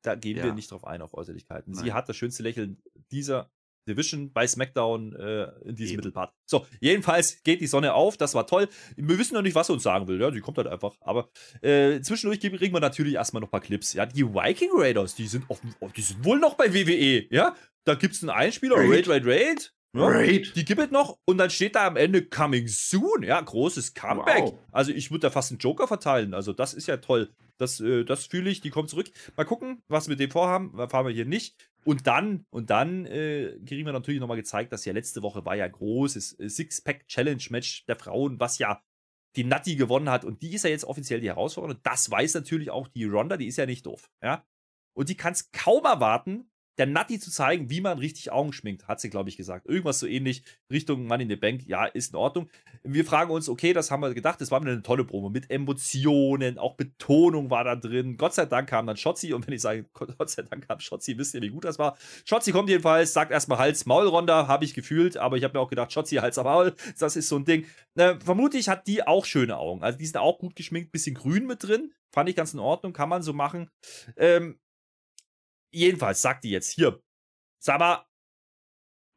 [0.02, 0.44] Da gehen ja.
[0.44, 1.72] wir nicht drauf ein, auf Äußerlichkeiten.
[1.72, 1.84] Nein.
[1.84, 3.50] Sie hat das schönste Lächeln dieser
[3.88, 5.96] Division bei SmackDown äh, in diesem Eben.
[5.98, 6.32] Mittelpart.
[6.46, 8.68] So, jedenfalls geht die Sonne auf, das war toll.
[8.96, 10.94] Wir wissen noch nicht, was sie uns sagen will, ja, die kommt halt einfach.
[11.00, 11.28] Aber
[11.60, 13.92] äh, zwischendurch kriegen wir natürlich erstmal noch ein paar Clips.
[13.92, 17.54] Ja, die Viking Raiders, die sind, offen, die sind wohl noch bei WWE, ja.
[17.84, 19.74] Da gibt es einen Einspieler, Raid, Raid, Raid.
[19.94, 20.56] Ja, Raid.
[20.56, 23.22] Die gibt es noch und dann steht da am Ende Coming Soon.
[23.22, 24.42] Ja, großes Comeback.
[24.42, 24.58] Wow.
[24.72, 26.34] Also ich würde da fast einen Joker verteilen.
[26.34, 27.32] Also das ist ja toll.
[27.58, 29.10] Das, äh, das fühle ich, die kommt zurück.
[29.36, 30.72] Mal gucken, was wir mit dem vorhaben.
[30.88, 31.56] Fahren wir hier nicht.
[31.84, 35.54] Und dann, und dann äh, kriegen wir natürlich nochmal gezeigt, dass ja letzte Woche war
[35.54, 38.82] ja großes äh, Six-Pack-Challenge-Match der Frauen, was ja
[39.36, 40.24] die Natti gewonnen hat.
[40.24, 41.78] Und die ist ja jetzt offiziell die Herausforderin.
[41.82, 44.10] Das weiß natürlich auch die Ronda, die ist ja nicht doof.
[44.22, 44.44] Ja.
[44.96, 48.88] Und die kann es kaum erwarten, der Natti zu zeigen, wie man richtig Augen schminkt,
[48.88, 49.66] hat sie, glaube ich, gesagt.
[49.66, 51.66] Irgendwas so ähnlich Richtung Money in the Bank.
[51.66, 52.48] Ja, ist in Ordnung.
[52.82, 56.58] Wir fragen uns, okay, das haben wir gedacht, das war eine tolle Promo mit Emotionen,
[56.58, 58.16] auch Betonung war da drin.
[58.16, 61.16] Gott sei Dank kam dann Schotzi und wenn ich sage, Gott sei Dank kam Schotzi,
[61.16, 61.96] wisst ihr, wie gut das war.
[62.24, 65.60] Schotzi kommt jedenfalls, sagt erstmal Hals, Maul, Ronda, habe ich gefühlt, aber ich habe mir
[65.62, 67.64] auch gedacht, Schotzi, Hals, Maul, das ist so ein Ding.
[67.94, 69.82] Äh, vermutlich hat die auch schöne Augen.
[69.82, 71.92] Also die sind auch gut geschminkt, bisschen grün mit drin.
[72.12, 73.70] Fand ich ganz in Ordnung, kann man so machen.
[74.16, 74.58] Ähm,
[75.74, 77.02] Jedenfalls sagt die jetzt hier,
[77.60, 78.06] sag mal,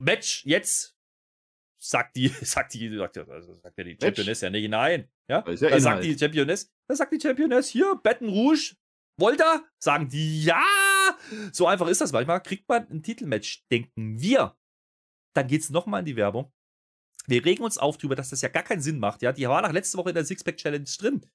[0.02, 0.98] Match jetzt,
[1.80, 5.10] sagt die, sagt die, sagt, also sagt ja die Championess ja nicht nein.
[5.30, 8.76] Ja, ja da sagt die Championess, da sagt die Championess hier, Baton Rouge,
[9.20, 9.68] wollt ihr?
[9.80, 10.64] Sagen die, ja!
[11.52, 12.42] So einfach ist das manchmal.
[12.42, 14.56] Kriegt man ein Titelmatch, denken wir.
[15.36, 16.52] Dann geht's nochmal in die Werbung.
[17.26, 19.22] Wir regen uns auf darüber, dass das ja gar keinen Sinn macht.
[19.22, 21.26] Ja, die war nach letzte Woche in der Sixpack-Challenge drin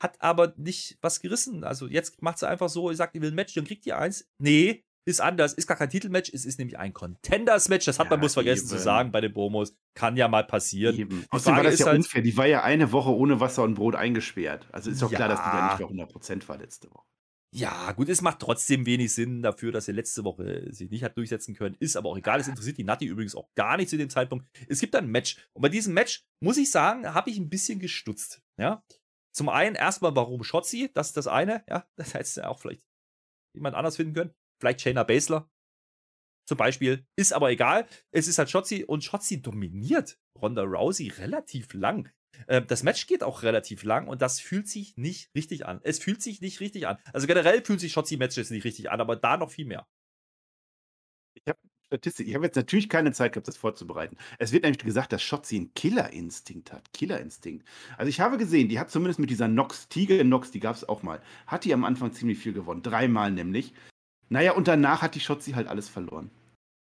[0.00, 1.62] hat aber nicht was gerissen.
[1.62, 3.98] Also jetzt macht sie einfach so, ihr sagt, ihr will ein Match, dann kriegt ihr
[3.98, 4.28] eins.
[4.38, 7.86] Nee, ist anders, ist gar kein Titelmatch, es ist nämlich ein Contenders-Match.
[7.86, 8.68] Das hat ja, man bloß vergessen eben.
[8.68, 9.74] zu sagen bei den Promos.
[9.94, 10.96] Kann ja mal passieren.
[10.96, 11.24] Eben.
[11.30, 12.22] Außerdem war das ja halt, unfair.
[12.22, 14.68] Die war ja eine Woche ohne Wasser und Brot eingesperrt.
[14.72, 15.16] Also ist doch ja.
[15.16, 17.04] klar, dass die ja nicht bei 100% war letzte Woche.
[17.52, 21.16] Ja, gut, es macht trotzdem wenig Sinn dafür, dass er letzte Woche sich nicht hat
[21.16, 21.74] durchsetzen können.
[21.80, 22.38] Ist aber auch egal.
[22.38, 24.46] Es interessiert die Natti übrigens auch gar nicht zu dem Zeitpunkt.
[24.68, 25.36] Es gibt ein Match.
[25.52, 28.40] Und bei diesem Match, muss ich sagen, habe ich ein bisschen gestutzt.
[28.56, 28.84] Ja,
[29.34, 32.86] zum einen erstmal, warum Shotzi, das ist das eine, ja, das hättest du auch vielleicht
[33.54, 34.34] jemand anders finden können.
[34.60, 35.50] Vielleicht Shayna Baszler
[36.46, 37.06] zum Beispiel.
[37.16, 37.86] Ist aber egal.
[38.10, 42.10] Es ist halt Shotzi und Shotzi dominiert Ronda Rousey relativ lang.
[42.48, 45.80] Ähm, das Match geht auch relativ lang und das fühlt sich nicht richtig an.
[45.82, 46.98] Es fühlt sich nicht richtig an.
[47.12, 49.86] Also generell fühlt sich Shotzi-Matches nicht richtig an, aber da noch viel mehr.
[51.90, 52.28] Statistik.
[52.28, 54.16] Ich habe jetzt natürlich keine Zeit gehabt, das vorzubereiten.
[54.38, 56.92] Es wird nämlich gesagt, dass Shotzi einen Killerinstinkt hat.
[56.92, 57.66] Killerinstinkt.
[57.98, 60.88] Also ich habe gesehen, die hat zumindest mit dieser Nox, Tiger Nox, die gab es
[60.88, 62.82] auch mal, hat die am Anfang ziemlich viel gewonnen.
[62.82, 63.74] Dreimal nämlich.
[64.28, 66.30] Naja, und danach hat die Shotzi halt alles verloren.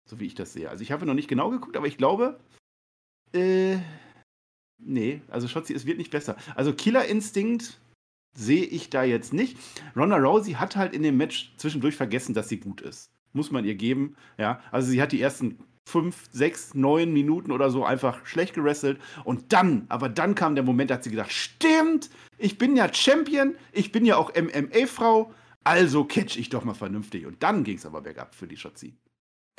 [0.10, 0.70] So wie ich das sehe.
[0.70, 2.38] Also ich habe noch nicht genau geguckt, aber ich glaube,
[3.32, 3.78] äh,
[4.78, 6.36] nee, also Shotzi, es wird nicht besser.
[6.56, 7.80] Also Killerinstinkt
[8.38, 9.58] sehe ich da jetzt nicht.
[9.96, 13.66] Ronda Rousey hat halt in dem Match zwischendurch vergessen, dass sie gut ist muss man
[13.66, 14.16] ihr geben.
[14.38, 19.00] Ja, also sie hat die ersten fünf, sechs, neun Minuten oder so einfach schlecht gewrestelt.
[19.24, 22.92] Und dann, aber dann kam der Moment, da hat sie gedacht, stimmt, ich bin ja
[22.94, 27.26] Champion, ich bin ja auch MMA-Frau, also catch ich doch mal vernünftig.
[27.26, 28.94] Und dann ging es aber bergab für die Shotzi.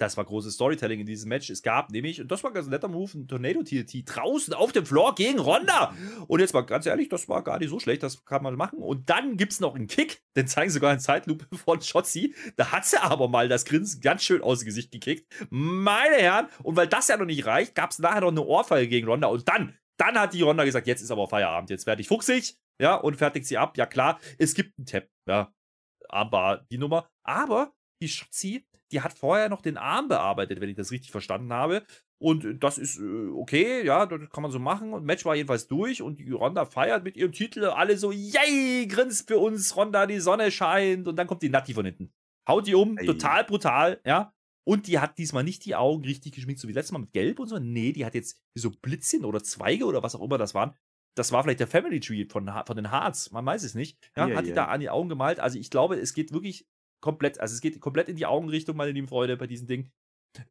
[0.03, 1.49] Das war großes Storytelling in diesem Match.
[1.49, 4.85] Es gab nämlich, und das war ganz netter Move, ein Tornado TNT draußen auf dem
[4.85, 5.95] Floor gegen Ronda.
[6.27, 8.81] Und jetzt mal ganz ehrlich, das war gar nicht so schlecht, das kann man machen.
[8.81, 12.35] Und dann gibt es noch einen Kick, den zeigen sogar in Zeitlupe von Shotzi.
[12.57, 15.33] Da hat sie aber mal das Grinsen ganz schön aus dem Gesicht gekickt.
[15.51, 18.89] Meine Herren, und weil das ja noch nicht reicht, gab es nachher noch eine Ohrfeige
[18.89, 19.29] gegen Ronda.
[19.29, 22.57] Und dann, dann hat die Ronda gesagt, jetzt ist aber Feierabend, jetzt werde ich fuchsig,
[22.81, 23.77] ja, und fertigt sie ab.
[23.77, 25.55] Ja klar, es gibt einen Tap, ja,
[26.09, 27.09] aber die Nummer.
[27.23, 31.53] Aber die Shotzi die hat vorher noch den Arm bearbeitet, wenn ich das richtig verstanden
[31.53, 31.83] habe.
[32.19, 34.93] Und das ist äh, okay, ja, das kann man so machen.
[34.93, 37.65] Und Match war jedenfalls durch und die Ronda feiert mit ihrem Titel.
[37.65, 41.09] Alle so, yay, grinst für uns, Ronda, die Sonne scheint.
[41.09, 42.13] Und dann kommt die Natti von hinten.
[42.47, 43.07] Haut die um, Ey.
[43.07, 44.33] total brutal, ja.
[44.65, 47.41] Und die hat diesmal nicht die Augen richtig geschminkt, so wie letztes Mal mit Gelb
[47.41, 47.59] und so.
[47.59, 50.77] Nee, die hat jetzt so Blitzchen oder Zweige oder was auch immer das waren.
[51.17, 53.99] Das war vielleicht der Family Tree von, von den Hearts, man weiß es nicht.
[54.17, 55.41] Ja, ja hat die da an die Augen gemalt.
[55.41, 56.67] Also ich glaube, es geht wirklich
[57.03, 59.91] komplett, also es geht komplett in die Augenrichtung, meine lieben Freunde, bei diesem Ding.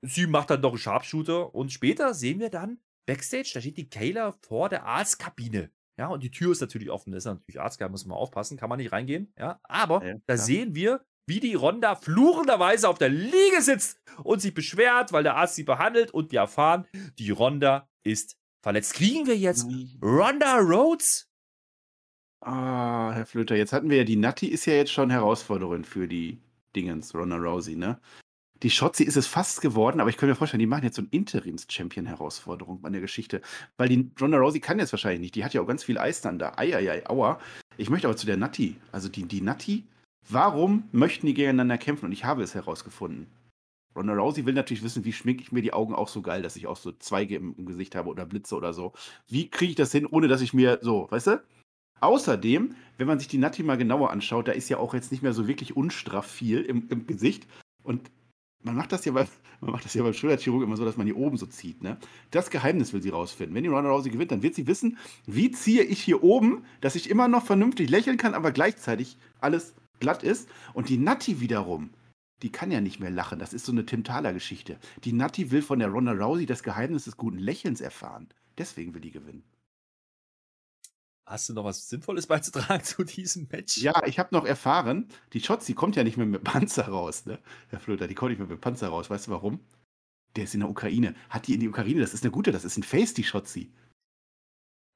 [0.03, 3.89] Sie macht dann noch einen Sharpshooter und später sehen wir dann Backstage, da steht die
[3.89, 5.71] Kayla vor der Arztkabine.
[5.97, 7.11] Ja, und die Tür ist natürlich offen.
[7.11, 9.33] Das ist natürlich Arztgeheim, muss man aufpassen, kann man nicht reingehen.
[9.37, 14.41] Ja, aber ja, da sehen wir, wie die Ronda fluchenderweise auf der Liege sitzt und
[14.41, 16.87] sich beschwert, weil der Arzt sie behandelt und wir erfahren,
[17.19, 18.93] die Ronda ist verletzt.
[18.93, 19.67] Kriegen wir jetzt
[20.01, 21.30] Ronda Rhodes
[22.43, 26.07] Ah, Herr Flöter, jetzt hatten wir ja die Natti ist ja jetzt schon Herausforderin für
[26.07, 26.39] die
[26.75, 27.99] Dingens, Ronda Rousey, ne?
[28.63, 31.01] Die Shotzi ist es fast geworden, aber ich könnte mir vorstellen, die machen jetzt so
[31.01, 33.41] eine Interims-Champion-Herausforderung an der Geschichte.
[33.77, 35.35] Weil die Ronda Rousey kann jetzt wahrscheinlich nicht.
[35.35, 36.53] Die hat ja auch ganz viel Eis dann da.
[36.57, 37.39] Eieiei, aua.
[37.77, 38.75] Ich möchte aber zu der Natti.
[38.91, 39.83] Also die, die Natti,
[40.29, 42.05] warum möchten die gegeneinander kämpfen?
[42.05, 43.27] Und ich habe es herausgefunden.
[43.95, 46.55] Ronda Rousey will natürlich wissen, wie schminke ich mir die Augen auch so geil, dass
[46.55, 48.93] ich auch so Zweige im, im Gesicht habe oder Blitze oder so.
[49.27, 51.43] Wie kriege ich das hin, ohne dass ich mir so, weißt du?
[52.01, 55.23] Außerdem, wenn man sich die Natti mal genauer anschaut, da ist ja auch jetzt nicht
[55.23, 57.47] mehr so wirklich unstraff viel im, im Gesicht.
[57.83, 58.11] Und
[58.63, 59.27] man macht das ja bei,
[59.61, 61.83] man macht das ja beim Schulterchirurg immer so, dass man hier oben so zieht.
[61.83, 61.97] Ne?
[62.31, 63.55] Das Geheimnis will sie rausfinden.
[63.55, 66.95] Wenn die Ronda Rousey gewinnt, dann wird sie wissen, wie ziehe ich hier oben, dass
[66.95, 70.49] ich immer noch vernünftig lächeln kann, aber gleichzeitig alles glatt ist.
[70.73, 71.91] Und die Natti wiederum,
[72.41, 73.37] die kann ja nicht mehr lachen.
[73.37, 74.77] Das ist so eine Tim Thaler-Geschichte.
[75.03, 78.27] Die Natti will von der Ronda Rousey das Geheimnis des guten Lächelns erfahren.
[78.57, 79.43] Deswegen will die gewinnen.
[81.31, 83.77] Hast du noch was Sinnvolles beizutragen zu diesem Match?
[83.77, 87.39] Ja, ich habe noch erfahren, die Shotzi kommt ja nicht mehr mit Panzer raus, ne?
[87.69, 89.09] Herr Flöter, die kommt nicht mehr mit Panzer raus.
[89.09, 89.61] Weißt du warum?
[90.35, 91.15] Der ist in der Ukraine.
[91.29, 92.01] Hat die in die Ukraine?
[92.01, 93.71] Das ist eine gute, das ist ein Face, die Shotzi.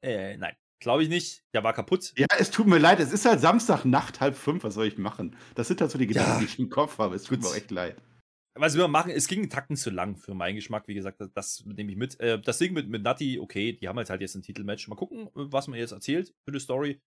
[0.03, 0.55] Äh, nein.
[0.81, 1.45] Glaube ich nicht.
[1.53, 2.11] Der war kaputt.
[2.17, 2.99] Ja, es tut mir leid.
[2.99, 4.65] Es ist halt Samstagnacht, halb fünf.
[4.65, 5.37] Was soll ich machen?
[5.55, 6.39] Das sind halt so die Gedanken, ja.
[6.39, 7.15] die ich im Kopf habe.
[7.15, 7.95] Es tut mir auch echt leid
[8.55, 10.87] was wir machen, es ging einen Tacken zu lang für meinen Geschmack.
[10.87, 12.19] Wie gesagt, das, das nehme ich mit.
[12.19, 14.87] Äh, das Ding mit, mit Nati, okay, die haben jetzt halt jetzt ein Titelmatch.
[14.87, 17.01] Mal gucken, was man jetzt erzählt für die Story.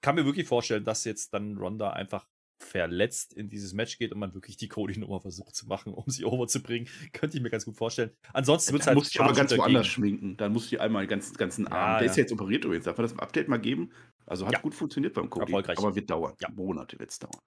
[0.00, 2.26] Kann mir wirklich vorstellen, dass jetzt dann Ronda einfach
[2.60, 6.24] verletzt in dieses Match geht und man wirklich die Cody-Nummer versucht zu machen, um sie
[6.24, 6.88] overzubringen.
[7.12, 8.10] Könnte ich mir ganz gut vorstellen.
[8.32, 8.96] Ansonsten wird es halt.
[8.96, 10.36] Muss ich aber ganz woanders schminken.
[10.36, 11.74] Dann muss ich einmal den ganzen, ganzen Arm.
[11.74, 12.10] Ja, Der ja.
[12.10, 12.84] ist jetzt operiert übrigens.
[12.84, 13.92] Darf man das Update mal geben?
[14.26, 14.60] Also hat ja.
[14.60, 15.52] gut funktioniert beim Cody.
[15.52, 15.78] Erfolgreich.
[15.78, 16.34] Aber wird dauern.
[16.40, 16.50] Ja.
[16.50, 17.40] Monate wird es dauern.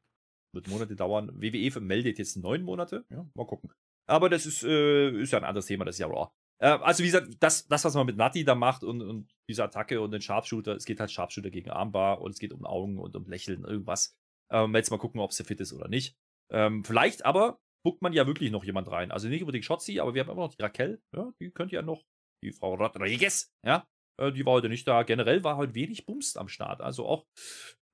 [0.53, 1.31] Wird Monate dauern.
[1.33, 3.05] WWE meldet jetzt neun Monate.
[3.09, 3.71] Ja, mal gucken.
[4.07, 6.31] Aber das ist, äh, ist ja ein anderes Thema, das ist ja Raw.
[6.61, 9.63] Äh, also, wie gesagt, das, das, was man mit Nati da macht und, und diese
[9.63, 12.99] Attacke und den Sharpshooter, es geht halt Sharpshooter gegen Armbar und es geht um Augen
[12.99, 14.15] und um Lächeln, irgendwas.
[14.51, 16.15] Ähm, jetzt mal gucken, ob sie fit ist oder nicht.
[16.51, 19.11] Ähm, vielleicht aber guckt man ja wirklich noch jemand rein.
[19.11, 21.81] Also nicht unbedingt Shotzi, aber wir haben immer noch die Raquel, ja, die könnte ja
[21.81, 22.03] noch,
[22.43, 23.87] die Frau Rodriguez, ja,
[24.19, 25.03] äh, die war heute nicht da.
[25.03, 26.81] Generell war heute wenig Bumst am Start.
[26.81, 27.25] Also auch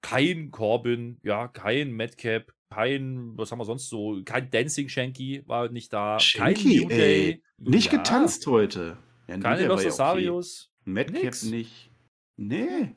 [0.07, 5.69] kein Corbin, ja, kein Madcap, kein, was haben wir sonst so, kein Dancing Shanky war
[5.69, 7.43] nicht da, Shanky, kein New Day.
[7.57, 7.97] Nicht ja.
[7.97, 8.97] getanzt heute.
[9.27, 10.71] Ja, Keine Los Rosarios.
[10.81, 10.91] Okay.
[10.91, 11.91] Madcap nicht.
[12.39, 12.95] Nee.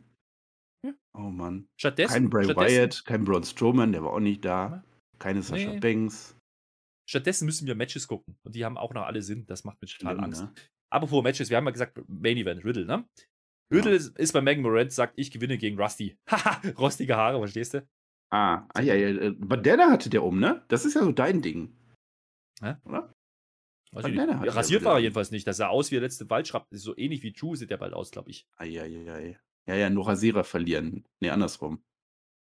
[0.86, 0.92] Ja.
[1.14, 1.66] Oh Mann.
[1.76, 2.12] Stattdessen.
[2.12, 4.84] Kein Bray Wyatt, kein Braun Strowman, der war auch nicht da.
[5.18, 5.80] Keine Sasha nee.
[5.80, 6.36] Banks.
[7.08, 8.36] Stattdessen müssen wir Matches gucken.
[8.44, 9.44] Und die haben auch noch alle Sinn.
[9.46, 10.42] Das macht mir total Angst.
[10.42, 10.52] Ne?
[10.92, 13.04] Aber vor Matches, wir haben ja gesagt, Main Event, Riddle, ne?
[13.72, 13.86] Ja.
[13.86, 16.18] ist, ist bei Megan Morant, sagt, ich gewinne gegen Rusty.
[16.28, 17.86] Haha, rostige Haare, verstehst du?
[18.30, 19.08] Ah, ah ja, ja.
[19.08, 20.64] Äh, Bandana hatte der um, ne?
[20.68, 21.76] Das ist ja so dein Ding.
[22.60, 22.76] Hä?
[22.84, 23.12] Oder?
[23.92, 25.46] Bandana ja, rasiert war er jedenfalls nicht.
[25.46, 26.66] Das sah aus wie der letzte Waldschrapp.
[26.70, 28.46] So ähnlich wie Drew sieht der bald aus, glaube ich.
[28.56, 29.38] Eieiei.
[29.66, 31.04] Ja, ja, nur Rasierer verlieren.
[31.20, 31.82] Nee, andersrum.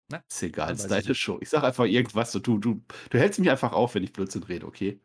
[0.09, 1.37] Na, ist egal, Style Show.
[1.41, 4.43] Ich sag einfach irgendwas, so, du, du, du hältst mich einfach auf, wenn ich Blödsinn
[4.43, 4.99] rede, okay?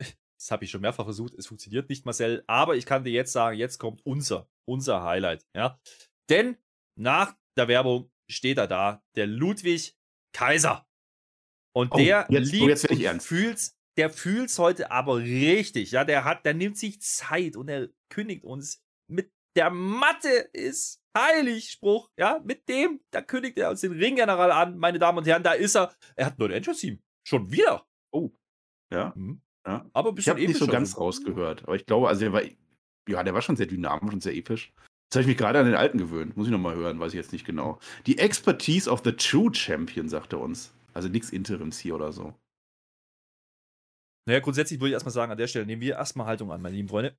[0.38, 1.34] Das habe ich schon mehrfach versucht.
[1.34, 2.44] Es funktioniert nicht, Marcel.
[2.46, 5.46] Aber ich kann dir jetzt sagen, jetzt kommt unser, unser Highlight.
[5.54, 5.80] Ja?
[6.28, 6.56] Denn
[6.98, 9.96] nach der Werbung steht er da, der Ludwig
[10.32, 10.86] Kaiser.
[11.76, 15.92] Und oh, der jetzt, liebt oh, und fühlt der fühlt es heute aber richtig.
[15.92, 21.00] Ja, der hat, der nimmt sich Zeit und er kündigt uns mit der Matte ist
[21.16, 22.10] heilig Spruch.
[22.18, 25.42] Ja, mit dem, da kündigt er uns den Ringgeneral an, meine Damen und Herren.
[25.42, 25.94] Da ist er.
[26.16, 27.00] Er hat nur ein Entrance-Team.
[27.26, 27.86] Schon wieder.
[28.12, 28.30] Oh.
[28.92, 29.12] Ja.
[29.14, 29.40] Mhm.
[29.66, 29.88] ja.
[29.92, 31.62] Aber ich habe nicht so ganz rausgehört.
[31.64, 32.42] Aber ich glaube, also der war,
[33.08, 34.72] ja, der war schon sehr dynamisch und sehr episch.
[35.06, 36.36] Jetzt habe ich mich gerade an den alten gewöhnt.
[36.36, 37.78] Muss ich nochmal hören, weiß ich jetzt nicht genau.
[38.06, 40.72] Die Expertise of the True Champion, sagt er uns.
[40.92, 42.34] Also nichts Interims hier oder so.
[44.26, 46.76] Naja, grundsätzlich würde ich erstmal sagen, an der Stelle nehmen wir erstmal Haltung an, meine
[46.76, 47.16] lieben Freunde.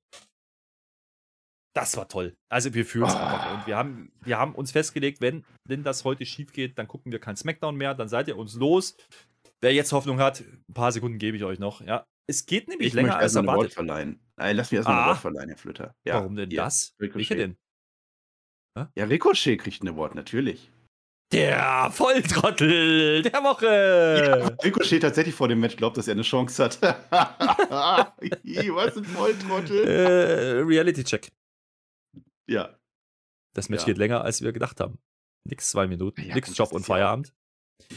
[1.74, 2.34] Das war toll.
[2.48, 3.18] Also wir führen es oh.
[3.18, 3.54] einfach.
[3.54, 7.12] Und wir haben, wir haben uns festgelegt, wenn, wenn das heute schief geht, dann gucken
[7.12, 8.96] wir kein Smackdown mehr, dann seid ihr uns los.
[9.60, 11.80] Wer jetzt Hoffnung hat, ein paar Sekunden gebe ich euch noch.
[11.82, 13.64] Ja, es geht nämlich ich länger als erwartet.
[13.64, 14.20] Wort verleihen.
[14.38, 15.02] Nein, lass mich erstmal ah.
[15.02, 15.94] ein Wort verleihen, Herr Flütter.
[16.04, 16.64] Ja, Warum denn ja.
[16.64, 16.94] das?
[16.98, 17.56] Welche denn?
[18.94, 20.70] Ja, Ricochet kriegt ein Award, natürlich.
[21.32, 23.66] Der Volltrottel der Woche.
[23.66, 26.80] Ja, Rico steht tatsächlich vor dem Match, glaubt, dass er eine Chance hat.
[27.10, 29.88] Was ein Volltrottel.
[29.88, 31.32] Äh, Reality Check.
[32.48, 32.78] Ja.
[33.54, 33.86] Das Match ja.
[33.86, 34.98] geht länger, als wir gedacht haben.
[35.44, 37.32] Nix zwei Minuten, ja, nix Job und Feierabend.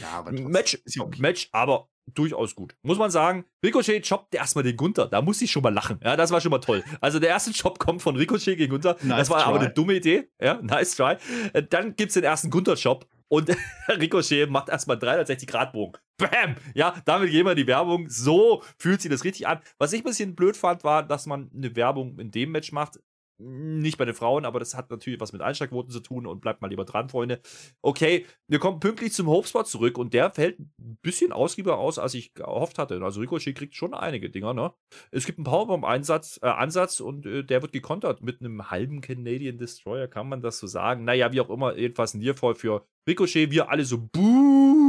[0.00, 1.20] Ja, aber Match, okay.
[1.20, 2.74] Match, aber durchaus gut.
[2.82, 5.06] Muss man sagen, Ricochet jobbt erstmal den Gunther.
[5.06, 6.00] Da muss ich schon mal lachen.
[6.02, 6.82] Ja, das war schon mal toll.
[7.00, 8.96] Also der erste Job kommt von Ricochet gegen Gunther.
[9.02, 9.48] Nice das war try.
[9.48, 10.28] aber eine dumme Idee.
[10.40, 11.16] Ja, nice try.
[11.52, 13.06] Äh, dann gibt es den ersten Gunther-Job.
[13.28, 13.56] Und
[13.88, 15.92] Ricochet macht erstmal 360 Grad Bogen.
[16.16, 16.56] Bam!
[16.74, 18.08] Ja, damit gehen wir in die Werbung.
[18.08, 19.60] So fühlt sich das richtig an.
[19.78, 22.98] Was ich ein bisschen blöd fand, war, dass man eine Werbung in dem Match macht.
[23.42, 26.60] Nicht bei den Frauen, aber das hat natürlich was mit Einschlagquoten zu tun und bleibt
[26.60, 27.40] mal lieber dran, Freunde.
[27.80, 32.12] Okay, wir kommen pünktlich zum Hopespot zurück und der fällt ein bisschen ausgiebiger aus, als
[32.12, 33.00] ich gehofft hatte.
[33.02, 34.74] Also Ricochet kriegt schon einige Dinger, ne?
[35.10, 40.06] Es gibt einen Powerbomb-Ansatz äh, und äh, der wird gekontert mit einem halben Canadian Destroyer,
[40.06, 41.04] kann man das so sagen?
[41.04, 44.79] Naja, wie auch immer, jedenfalls ein Nearfall für Ricochet, wir alle so buh,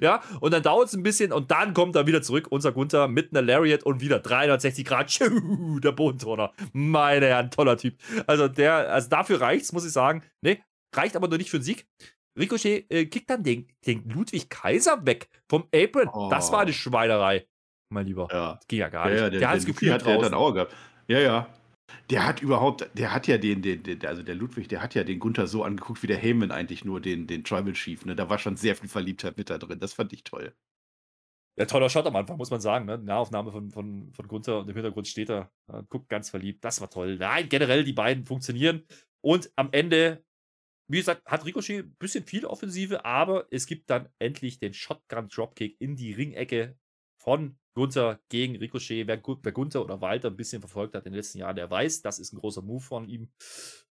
[0.00, 3.08] ja, und dann dauert es ein bisschen und dann kommt er wieder zurück, unser Gunther
[3.08, 6.52] mit einer Lariat und wieder 360 Grad, tschuh, der Bodenturner.
[6.72, 7.96] Meine Herren, toller Typ.
[8.26, 10.22] Also der, also dafür reicht's, muss ich sagen.
[10.42, 10.58] Ne,
[10.94, 11.86] reicht aber nur nicht für den Sieg.
[12.38, 16.08] Ricochet äh, kickt dann den, den Ludwig Kaiser weg vom Apron.
[16.12, 16.28] Oh.
[16.30, 16.74] Das war eine oh.
[16.74, 17.46] Schweinerei,
[17.90, 18.28] mein Lieber.
[18.32, 18.54] Ja.
[18.54, 19.18] Das ging ja gar nicht.
[19.18, 20.74] Ja, ja, der, der hat das Gefühl, hat dann auch gehabt.
[21.06, 21.48] Ja, ja.
[22.10, 25.04] Der hat überhaupt, der hat ja den, den, den, also der Ludwig, der hat ja
[25.04, 28.04] den Gunther so angeguckt, wie der Heyman eigentlich nur den, den Tribal Chief.
[28.04, 28.14] Ne?
[28.14, 29.80] Da war schon sehr viel Verliebtheit mit da drin.
[29.80, 30.54] Das fand ich toll.
[31.56, 32.86] Ja, toller Shot am Anfang, muss man sagen.
[32.86, 32.98] Ne?
[32.98, 35.52] Nahaufnahme von, von, von Gunther und im Hintergrund steht er.
[35.88, 36.64] Guckt ganz verliebt.
[36.64, 37.16] Das war toll.
[37.16, 38.84] Nein, generell, die beiden funktionieren.
[39.20, 40.24] Und am Ende,
[40.88, 45.28] wie gesagt, hat Ricochet ein bisschen viel Offensive, aber es gibt dann endlich den Shotgun
[45.28, 46.76] Dropkick in die Ringecke
[47.22, 49.06] von Gunther gegen Ricochet.
[49.06, 52.02] Wer, wer Gunther oder Walter ein bisschen verfolgt hat in den letzten Jahren, der weiß,
[52.02, 53.30] das ist ein großer Move von ihm.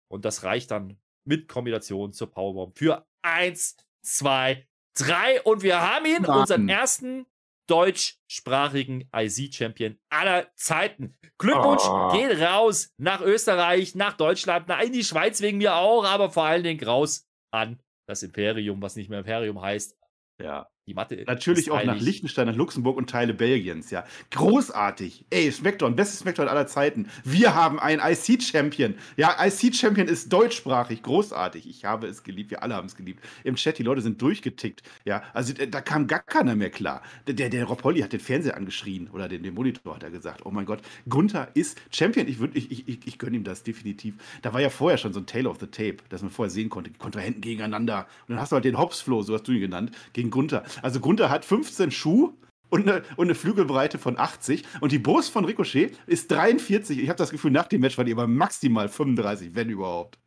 [0.08, 5.42] Und das reicht dann mit Kombination zur Powerbomb für 1, 2, 3.
[5.44, 6.40] Und wir haben ihn, Mann.
[6.40, 7.26] unseren ersten
[7.68, 11.16] deutschsprachigen IC-Champion aller Zeiten.
[11.38, 12.12] Glückwunsch oh.
[12.12, 16.44] geht raus nach Österreich, nach Deutschland, nach in die Schweiz wegen mir auch, aber vor
[16.44, 19.98] allen Dingen raus an das Imperium, was nicht mehr Imperium heißt.
[20.42, 20.70] Ja.
[20.88, 24.04] Die Matte Natürlich auch nach Liechtenstein, nach Luxemburg und Teile Belgiens, ja.
[24.32, 25.26] Großartig.
[25.30, 27.08] Ey, Smackdown, bestes Smackdown aller Zeiten.
[27.24, 28.96] Wir haben einen IC-Champion.
[29.16, 31.04] Ja, IC-Champion ist deutschsprachig.
[31.04, 31.70] Großartig.
[31.70, 32.50] Ich habe es geliebt.
[32.50, 33.24] Wir alle haben es geliebt.
[33.44, 34.82] Im Chat, die Leute sind durchgetickt.
[35.06, 37.04] Ja, also da kam gar keiner mehr klar.
[37.28, 40.48] Der, der, Rob Holly hat den Fernseher angeschrien oder den, den Monitor hat er gesagt.
[40.48, 42.28] Oh mein Gott, Gunther ist Champion.
[42.28, 44.16] Ich, ich, ich, ich, ich gönne ihm das definitiv.
[44.42, 46.70] Da war ja vorher schon so ein Tale of the Tape, dass man vorher sehen
[46.70, 48.08] konnte, Kontrahenten gegeneinander.
[48.28, 50.64] Und dann hast du halt den Hobbs-Flow, so hast du ihn genannt, gegen Gunther.
[50.82, 52.34] Also Gunther hat 15 Schuh
[52.70, 57.00] und eine, und eine Flügelbreite von 80 und die Brust von Ricochet ist 43.
[57.00, 60.21] Ich habe das Gefühl, nach dem Match war die aber maximal 35, wenn überhaupt.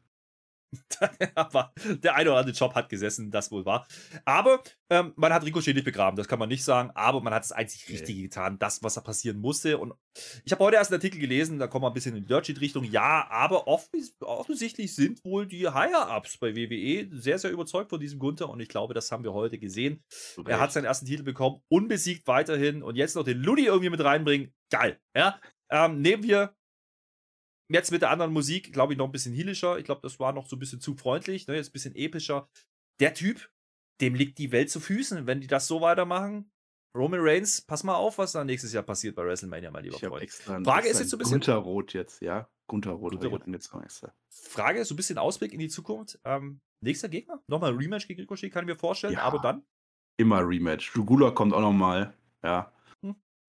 [1.34, 3.86] Aber der eine oder andere Job hat gesessen, das wohl war.
[4.24, 6.90] Aber ähm, man hat Ricochet nicht begraben, das kann man nicht sagen.
[6.94, 9.78] Aber man hat das einzig Richtige getan, das, was da passieren musste.
[9.78, 9.94] Und
[10.44, 12.84] ich habe heute erst einen Artikel gelesen, da kommen wir ein bisschen in die Dirt-Richtung.
[12.84, 18.18] Ja, aber offens offensichtlich sind wohl die Higher-Ups bei WWE sehr, sehr überzeugt von diesem
[18.18, 18.48] Gunther.
[18.48, 20.02] Und ich glaube, das haben wir heute gesehen.
[20.36, 20.50] Okay.
[20.50, 22.82] Er hat seinen ersten Titel bekommen, unbesiegt weiterhin.
[22.82, 24.52] Und jetzt noch den Ludi irgendwie mit reinbringen.
[24.70, 24.98] Geil.
[25.16, 25.40] Ja.
[25.70, 26.54] Ähm, nehmen wir
[27.74, 29.78] Jetzt mit der anderen Musik, glaube ich, noch ein bisschen heelischer.
[29.78, 31.56] Ich glaube, das war noch so ein bisschen zu freundlich, ne?
[31.56, 32.48] jetzt ein bisschen epischer.
[33.00, 33.50] Der Typ,
[34.00, 35.26] dem liegt die Welt zu Füßen.
[35.26, 36.52] Wenn die das so weitermachen,
[36.96, 40.22] Roman Reigns, pass mal auf, was da nächstes Jahr passiert bei WrestleMania, mein lieber Freund.
[40.22, 41.40] Extra, Frage ist jetzt so ein bisschen.
[41.40, 42.48] Gunter Rot jetzt, ja.
[42.68, 43.10] Gunter Rot.
[43.10, 43.42] Gunter Rot.
[44.30, 46.20] Frage ist so ein bisschen Ausblick in die Zukunft.
[46.22, 47.42] Ähm, nächster Gegner?
[47.48, 49.64] Nochmal ein Rematch gegen Ricochet, kann ich mir vorstellen, ja, aber dann?
[50.16, 50.94] Immer Rematch.
[50.94, 52.14] Jugula kommt auch nochmal.
[52.44, 52.72] Ja.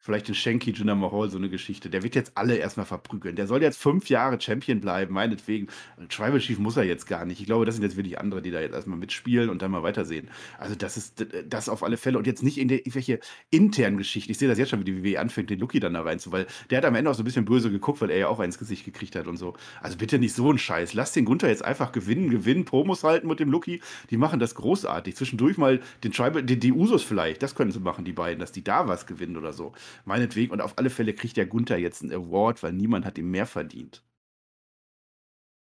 [0.05, 1.89] Vielleicht den Shanky Jinder Mahal, so eine Geschichte.
[1.89, 3.35] Der wird jetzt alle erstmal verprügeln.
[3.35, 5.65] Der soll jetzt fünf Jahre Champion bleiben, meinetwegen.
[6.09, 7.39] Tribal Chief muss er jetzt gar nicht.
[7.39, 9.81] Ich glaube, das sind jetzt wirklich andere, die da jetzt erstmal mitspielen und dann mal
[9.81, 10.29] weitersehen.
[10.59, 12.19] Also, das ist das auf alle Fälle.
[12.19, 14.31] Und jetzt nicht in irgendwelche internen Geschichten.
[14.31, 16.45] Ich sehe das jetzt schon, wie die WWE anfängt, den Lucky dann da reinzu, weil
[16.69, 18.59] der hat am Ende auch so ein bisschen böse geguckt, weil er ja auch eins
[18.59, 19.55] Gesicht gekriegt hat und so.
[19.81, 20.93] Also bitte nicht so ein Scheiß.
[20.93, 23.81] Lass den Gunther jetzt einfach gewinnen, gewinnen, Promos halten mit dem Lucky.
[24.11, 25.15] Die machen das großartig.
[25.15, 28.51] Zwischendurch mal den Tribal, die, die Usos vielleicht, das können sie machen, die beiden, dass
[28.51, 29.73] die da was gewinnen oder so.
[30.03, 30.51] Meinetwegen.
[30.51, 33.45] Und auf alle Fälle kriegt der Gunther jetzt einen Award, weil niemand hat ihm mehr
[33.45, 34.03] verdient.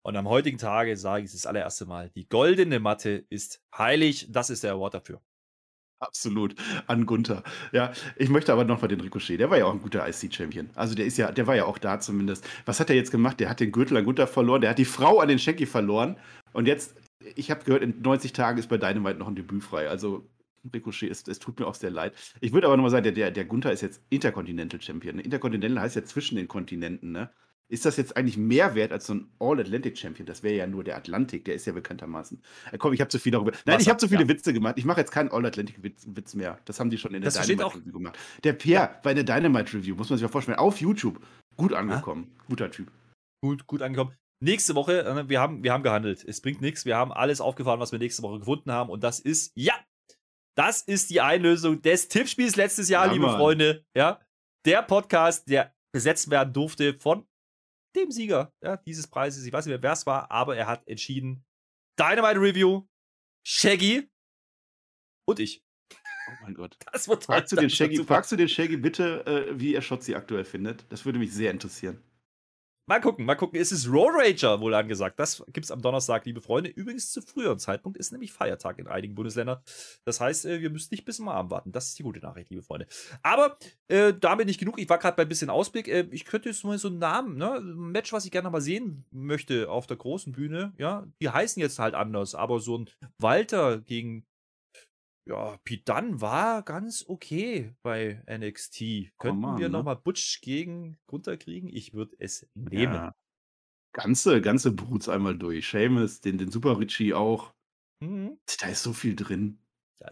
[0.03, 4.29] Und am heutigen Tage sage ich es das allererste Mal: Die goldene Matte ist heilig.
[4.31, 5.21] Das ist der Award dafür.
[5.99, 6.55] Absolut,
[6.89, 7.43] an Gunther.
[7.73, 9.41] Ja, ich möchte aber noch mal den Ricochet.
[9.41, 10.69] Der war ja auch ein guter IC-Champion.
[10.75, 12.47] Also der ist ja, der war ja auch da zumindest.
[12.67, 13.41] Was hat er jetzt gemacht?
[13.41, 16.19] Der hat den Gürtel an Gunther verloren, der hat die Frau an den Shanky verloren.
[16.53, 16.95] Und jetzt,
[17.35, 19.89] ich habe gehört, in 90 Tagen ist bei Dynamite noch ein Debüt frei.
[19.89, 20.29] Also
[20.73, 22.15] Ricochet, ist, es tut mir auch sehr leid.
[22.41, 25.19] Ich würde aber nochmal sagen, der, der, der Gunther ist jetzt Intercontinental Champion.
[25.19, 27.31] Intercontinental heißt ja zwischen den Kontinenten, ne?
[27.69, 30.25] Ist das jetzt eigentlich mehr wert als so ein All-Atlantic Champion?
[30.25, 32.41] Das wäre ja nur der Atlantik, der ist ja bekanntermaßen.
[32.71, 33.51] Äh, komm, ich habe zu viel darüber.
[33.65, 34.29] Nein, ich habe zu viele ja.
[34.29, 34.75] Witze gemacht.
[34.79, 36.61] Ich mache jetzt keinen All-Atlantic-Witz mehr.
[36.65, 38.17] Das haben die schon in der Dynamite-Review gemacht.
[38.45, 39.01] Der Pierre ja.
[39.03, 41.21] bei der Dynamite-Review, muss man sich mal vorstellen, auf YouTube.
[41.57, 42.31] Gut angekommen.
[42.39, 42.45] Ah.
[42.49, 42.93] Guter Typ.
[43.41, 44.13] Gut, gut angekommen.
[44.39, 46.25] Nächste Woche, äh, wir haben, wir haben gehandelt.
[46.25, 46.85] Es bringt nichts.
[46.85, 48.91] Wir haben alles aufgefahren, was wir nächste Woche gefunden haben.
[48.91, 49.75] Und das ist, ja,
[50.57, 53.37] das ist die Einlösung des Tippspiels letztes Jahr, ja, liebe Mann.
[53.37, 53.85] Freunde.
[53.95, 54.21] Ja,
[54.65, 57.27] der Podcast, der besetzt werden durfte von
[57.95, 59.47] dem Sieger ja, dieses Preises.
[59.47, 61.45] Ich weiß nicht mehr, wer es war, aber er hat entschieden:
[61.99, 62.87] Dynamite Review,
[63.47, 64.11] Shaggy
[65.27, 65.63] und ich.
[66.29, 66.77] Oh mein Gott.
[66.93, 70.15] Das wird fragst, du den Shaggy, fragst du den Shaggy bitte, äh, wie er Shotzi
[70.17, 70.85] aktuell findet?
[70.91, 72.03] Das würde mich sehr interessieren.
[72.89, 73.59] Mal gucken, mal gucken.
[73.59, 75.19] Ist es Road Rager wohl angesagt?
[75.19, 76.71] Das gibt es am Donnerstag, liebe Freunde.
[76.71, 79.59] Übrigens zu früheren Zeitpunkt ist nämlich Feiertag in einigen Bundesländern.
[80.05, 81.73] Das heißt, äh, wir müssen nicht bis zum Abend warten.
[81.73, 82.87] Das ist die gute Nachricht, liebe Freunde.
[83.25, 84.79] Aber äh, damit nicht genug.
[84.79, 85.89] Ich war gerade bei ein bisschen Ausblick.
[85.89, 87.57] Äh, ich könnte jetzt mal so einen Namen, ne?
[87.57, 90.73] Ein Match, was ich gerne mal sehen möchte auf der großen Bühne.
[90.79, 94.25] Ja, die heißen jetzt halt anders, aber so ein Walter gegen
[95.27, 99.19] ja, Pete Dunn war ganz okay bei NXT.
[99.19, 99.79] Könnten on, wir ne?
[99.79, 101.69] nochmal Butch gegen Gunther kriegen?
[101.69, 102.95] Ich würde es nehmen.
[102.95, 103.15] Ja.
[103.93, 105.69] Ganze, ganze Brutes einmal durch.
[105.69, 107.53] Seamus, den, den Super Richie auch.
[108.01, 108.39] Mhm.
[108.61, 109.59] Da ist so viel drin.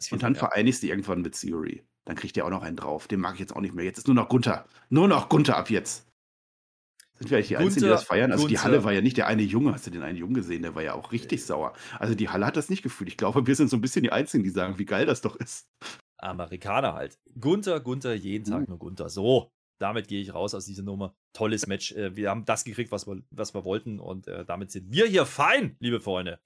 [0.00, 1.84] Viel Und dann drin, vereinigst du irgendwann mit Theory.
[2.06, 3.06] Dann kriegt ihr auch noch einen drauf.
[3.06, 3.84] Den mag ich jetzt auch nicht mehr.
[3.84, 4.66] Jetzt ist nur noch Gunther.
[4.88, 6.08] Nur noch Gunther ab jetzt.
[7.18, 8.32] Sind wir eigentlich die Gunther, Einzigen, die das feiern?
[8.32, 8.58] Also Gunther.
[8.58, 9.72] die Halle war ja nicht der eine Junge.
[9.72, 10.62] Hast du den einen Jungen gesehen?
[10.62, 11.72] Der war ja auch richtig sauer.
[11.98, 13.08] Also die Halle hat das nicht gefühlt.
[13.08, 15.36] Ich glaube, wir sind so ein bisschen die Einzigen, die sagen, wie geil das doch
[15.36, 15.68] ist.
[16.18, 17.18] Amerikaner halt.
[17.38, 18.70] Gunther, Gunther, jeden Tag uh.
[18.70, 19.08] nur Gunther.
[19.08, 21.14] So, damit gehe ich raus aus dieser Nummer.
[21.32, 21.92] Tolles Match.
[21.92, 24.00] Äh, wir haben das gekriegt, was wir, was wir wollten.
[24.00, 26.40] Und äh, damit sind wir hier fein, liebe Freunde.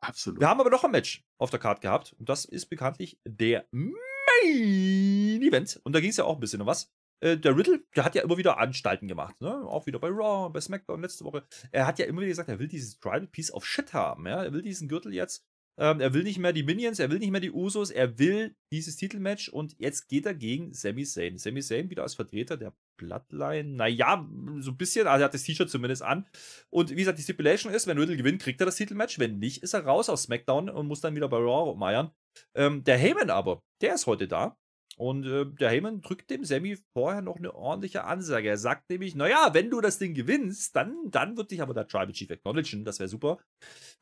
[0.00, 0.40] Absolut.
[0.40, 2.14] Wir haben aber noch ein Match auf der Karte gehabt.
[2.18, 3.94] Und das ist bekanntlich der Main
[5.42, 5.80] Event.
[5.84, 6.90] Und da ging es ja auch ein bisschen um was.
[7.20, 9.54] Äh, der Riddle, der hat ja immer wieder Anstalten gemacht, ne?
[9.66, 11.44] Auch wieder bei Raw, bei SmackDown letzte Woche.
[11.70, 14.42] Er hat ja immer wieder gesagt, er will dieses Tribal Piece of Shit haben, ja?
[14.42, 15.44] Er will diesen Gürtel jetzt.
[15.78, 18.54] Ähm, er will nicht mehr die Minions, er will nicht mehr die Usos, er will
[18.70, 21.38] dieses Titelmatch und jetzt geht er gegen Sami Zayn.
[21.38, 23.76] Sami Zayn wieder als Vertreter der Bloodline.
[23.76, 24.28] Naja,
[24.58, 26.26] so ein bisschen, also er hat das T-Shirt zumindest an.
[26.68, 29.18] Und wie gesagt, die Stipulation ist, wenn Riddle gewinnt, kriegt er das Titelmatch.
[29.18, 32.10] Wenn nicht, ist er raus aus SmackDown und muss dann wieder bei Raw meiern.
[32.54, 34.58] Ähm, der Heyman aber, der ist heute da.
[35.00, 38.50] Und äh, der Heyman drückt dem Sammy vorher noch eine ordentliche Ansage.
[38.50, 41.88] Er sagt nämlich, naja, wenn du das Ding gewinnst, dann, dann wird dich aber der
[41.88, 43.38] Tribal Chief acknowledgen, das wäre super.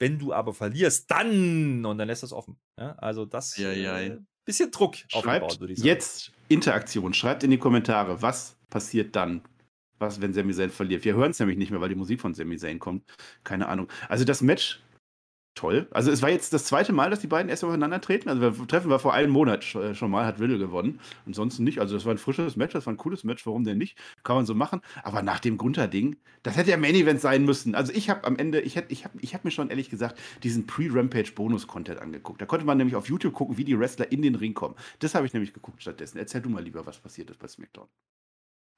[0.00, 2.58] Wenn du aber verlierst, dann, und dann lässt das offen.
[2.76, 4.00] Ja, also das ja, ja.
[4.00, 5.86] Äh, bisschen Druck aufgebaut, würde ich sagen.
[5.86, 9.42] Jetzt Interaktion, schreibt in die Kommentare, was passiert dann,
[10.00, 11.04] was, wenn Sami Zayn verliert.
[11.04, 13.04] Wir hören es nämlich nicht mehr, weil die Musik von Sami Zayn kommt.
[13.44, 13.86] Keine Ahnung.
[14.08, 14.80] Also das Match
[15.58, 15.88] toll.
[15.90, 18.30] Also es war jetzt das zweite Mal, dass die beiden erst aufeinandertreten.
[18.30, 21.00] Also wir treffen wir vor einem Monat äh, schon mal, hat Riddle gewonnen.
[21.26, 21.80] Ansonsten nicht.
[21.80, 23.98] Also das war ein frisches Match, das war ein cooles Match, warum denn nicht?
[24.22, 24.80] Kann man so machen.
[25.02, 27.74] Aber nach dem Gunther-Ding, das hätte ja Main Event sein müssen.
[27.74, 30.18] Also ich habe am Ende, ich, hätt, ich habe ich hab mir schon ehrlich gesagt
[30.44, 32.40] diesen Pre-Rampage-Bonus-Content angeguckt.
[32.40, 34.76] Da konnte man nämlich auf YouTube gucken, wie die Wrestler in den Ring kommen.
[35.00, 36.18] Das habe ich nämlich geguckt stattdessen.
[36.18, 37.88] Erzähl du mal lieber, was passiert ist bei SmackDown.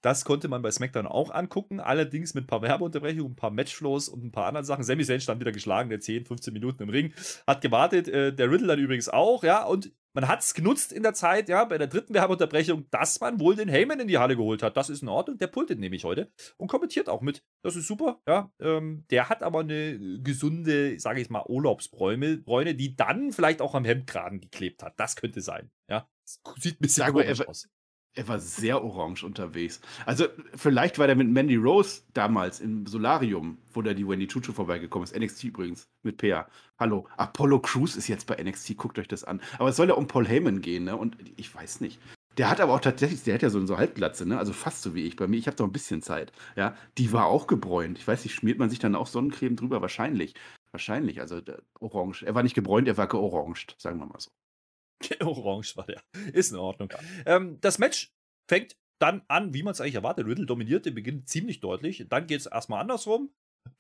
[0.03, 4.09] Das konnte man bei SmackDown auch angucken, allerdings mit ein paar Werbeunterbrechungen, ein paar Matchflows
[4.09, 4.85] und ein paar anderen Sachen.
[4.85, 7.13] Sami Zayn stand wieder geschlagen, der 10, 15 Minuten im Ring,
[7.47, 11.03] hat gewartet, äh, der Riddle dann übrigens auch, ja, und man hat es genutzt in
[11.03, 14.37] der Zeit, ja, bei der dritten Werbeunterbrechung, dass man wohl den Heyman in die Halle
[14.37, 14.77] geholt hat.
[14.77, 17.45] Das ist in Ordnung, der pultet nämlich heute und kommentiert auch mit.
[17.63, 18.53] Das ist super, ja.
[18.61, 23.85] Ähm, der hat aber eine gesunde, sage ich mal, Urlaubsbräune, die dann vielleicht auch am
[23.85, 24.99] Hemdkragen geklebt hat.
[24.99, 26.09] Das könnte sein, ja.
[26.25, 27.69] Das sieht ein bisschen komisch aus.
[28.15, 29.81] Er war sehr orange unterwegs.
[30.05, 34.53] Also, vielleicht war der mit Mandy Rose damals im Solarium, wo da die Wendy Chuchu
[34.53, 35.17] vorbeigekommen ist.
[35.17, 36.49] NXT übrigens, mit Peer.
[36.79, 37.07] Hallo.
[37.17, 39.41] Apollo Crews ist jetzt bei NXT, guckt euch das an.
[39.59, 40.97] Aber es soll ja um Paul Heyman gehen, ne?
[40.97, 42.01] Und ich weiß nicht.
[42.37, 44.39] Der hat aber auch tatsächlich, der hat ja so, so Halbglatze, ne?
[44.39, 45.15] Also fast so wie ich.
[45.15, 46.33] Bei mir, ich habe doch ein bisschen Zeit.
[46.57, 47.99] Ja, die war auch gebräunt.
[47.99, 49.83] Ich weiß nicht, schmiert man sich dann auch Sonnencreme drüber?
[49.83, 50.35] Wahrscheinlich.
[50.73, 51.21] Wahrscheinlich.
[51.21, 51.41] Also
[51.79, 52.25] orange.
[52.25, 54.31] Er war nicht gebräunt, er war georangt, sagen wir mal so.
[55.21, 56.03] Orange war der.
[56.33, 56.93] Ist in Ordnung.
[57.27, 58.13] Ähm, das Match
[58.49, 60.27] fängt dann an, wie man es eigentlich erwartet.
[60.27, 62.07] Riddle dominiert den Beginn ziemlich deutlich.
[62.09, 63.31] Dann geht es erstmal andersrum.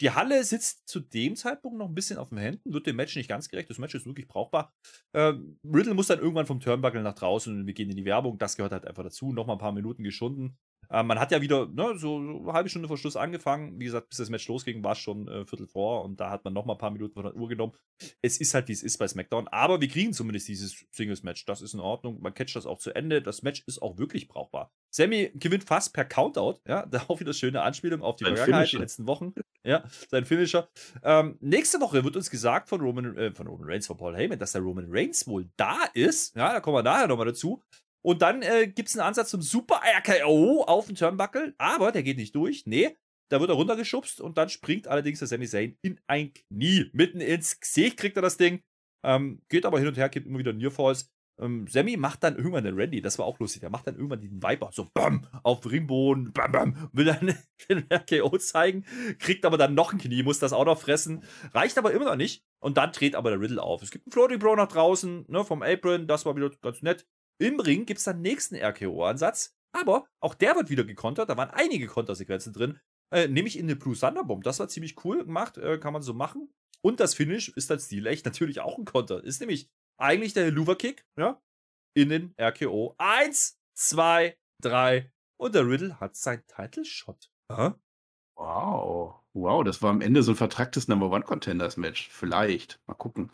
[0.00, 3.16] Die Halle sitzt zu dem Zeitpunkt noch ein bisschen auf den Händen, wird dem Match
[3.16, 3.70] nicht ganz gerecht.
[3.70, 4.72] Das Match ist wirklich brauchbar.
[5.14, 8.38] Ähm, Riddle muss dann irgendwann vom Turnbuckle nach draußen und wir gehen in die Werbung.
[8.38, 9.32] Das gehört halt einfach dazu.
[9.32, 10.58] Nochmal ein paar Minuten geschunden.
[10.90, 13.78] Äh, man hat ja wieder ne, so eine halbe Stunde vor Schluss angefangen.
[13.78, 16.44] Wie gesagt, bis das Match losging, war es schon äh, Viertel vor und da hat
[16.44, 17.72] man noch mal ein paar Minuten von der Uhr genommen.
[18.22, 19.48] Es ist halt, wie es ist bei SmackDown.
[19.48, 21.44] Aber wir kriegen zumindest dieses Singles-Match.
[21.46, 22.20] Das ist in Ordnung.
[22.20, 23.22] Man catcht das auch zu Ende.
[23.22, 24.72] Das Match ist auch wirklich brauchbar.
[24.90, 26.60] Sammy gewinnt fast per Countout.
[26.66, 28.78] Ja, da auch wieder schöne Anspielung auf die sein Vergangenheit, Finisher.
[28.78, 29.34] die letzten Wochen.
[29.64, 30.68] Ja, sein Finisher.
[31.02, 34.38] Ähm, nächste Woche wird uns gesagt von Roman, äh, von Roman Reigns, von Paul Heyman,
[34.38, 36.34] dass der Roman Reigns wohl da ist.
[36.34, 37.62] Ja, da kommen wir nachher nochmal dazu.
[38.02, 42.02] Und dann äh, gibt es einen Ansatz zum Super RKO auf den Turnbuckle, aber der
[42.02, 42.64] geht nicht durch.
[42.66, 42.96] Nee,
[43.30, 46.90] da wird er runtergeschubst und dann springt allerdings der Sami Zayn in ein Knie.
[46.92, 48.62] Mitten ins Gesicht kriegt er das Ding.
[49.04, 51.10] Ähm, geht aber hin und her, gibt immer wieder Nearfalls.
[51.40, 53.60] Ähm, Sammy macht dann irgendwann den Randy, das war auch lustig.
[53.60, 57.34] Der macht dann irgendwann den Viper, so bam, auf Ringboden, bam, bam, will dann
[57.68, 58.84] den RKO zeigen,
[59.18, 61.24] kriegt aber dann noch ein Knie, muss das auch noch fressen.
[61.54, 62.44] Reicht aber immer noch nicht.
[62.60, 63.82] Und dann dreht aber der Riddle auf.
[63.82, 67.06] Es gibt einen Floating Bro nach draußen, ne, vom Apron, das war wieder ganz nett.
[67.40, 71.30] Im Ring gibt es dann nächsten RKO-Ansatz, aber auch der wird wieder gekontert.
[71.30, 72.78] Da waren einige Kontersequenzen drin,
[73.10, 74.44] äh, nämlich in den Blue Thunderbomb.
[74.44, 76.52] Das war ziemlich cool gemacht, äh, kann man so machen.
[76.82, 79.24] Und das Finish ist dann stilecht natürlich auch ein Konter.
[79.24, 81.40] Ist nämlich eigentlich der Helluva-Kick, ja,
[81.94, 82.94] in den RKO.
[82.98, 87.30] Eins, zwei, drei und der Riddle hat sein Title-Shot.
[88.36, 89.14] Wow.
[89.32, 92.10] Wow, das war am Ende so ein vertracktes Number One Contenders Match.
[92.10, 92.80] Vielleicht.
[92.86, 93.30] Mal gucken.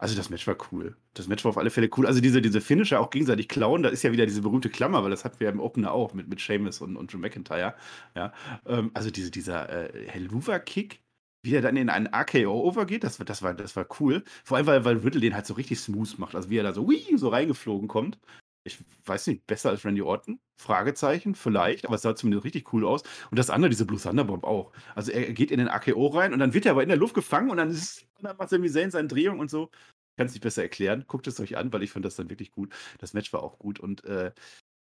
[0.00, 0.96] Also das Match war cool.
[1.12, 2.06] Das Match war auf alle Fälle cool.
[2.06, 5.10] Also diese, diese Finisher auch gegenseitig klauen, da ist ja wieder diese berühmte Klammer, weil
[5.10, 7.74] das hatten wir im Opener auch mit, mit Seamus und, und Drew McIntyre.
[8.16, 8.32] Ja,
[8.66, 11.00] ähm, also diese, dieser äh, Helluva-Kick,
[11.42, 14.24] wie er dann in einen AKO overgeht, das, das, war, das war cool.
[14.42, 16.34] Vor allem, weil, weil Riddle den halt so richtig smooth macht.
[16.34, 18.18] Also wie er da so, wii, so reingeflogen kommt
[18.64, 20.40] ich weiß nicht, besser als Randy Orton?
[20.56, 23.02] Fragezeichen, vielleicht, aber es sah zumindest richtig cool aus.
[23.30, 24.72] Und das andere, diese Blue Thunderbomb auch.
[24.94, 27.14] Also er geht in den AKO rein und dann wird er aber in der Luft
[27.14, 29.70] gefangen und dann, ist, dann macht Sami Zayn seine Drehung und so.
[29.72, 31.04] Ich kann es nicht besser erklären.
[31.06, 32.74] Guckt es euch an, weil ich fand das dann wirklich gut.
[32.98, 34.32] Das Match war auch gut und äh,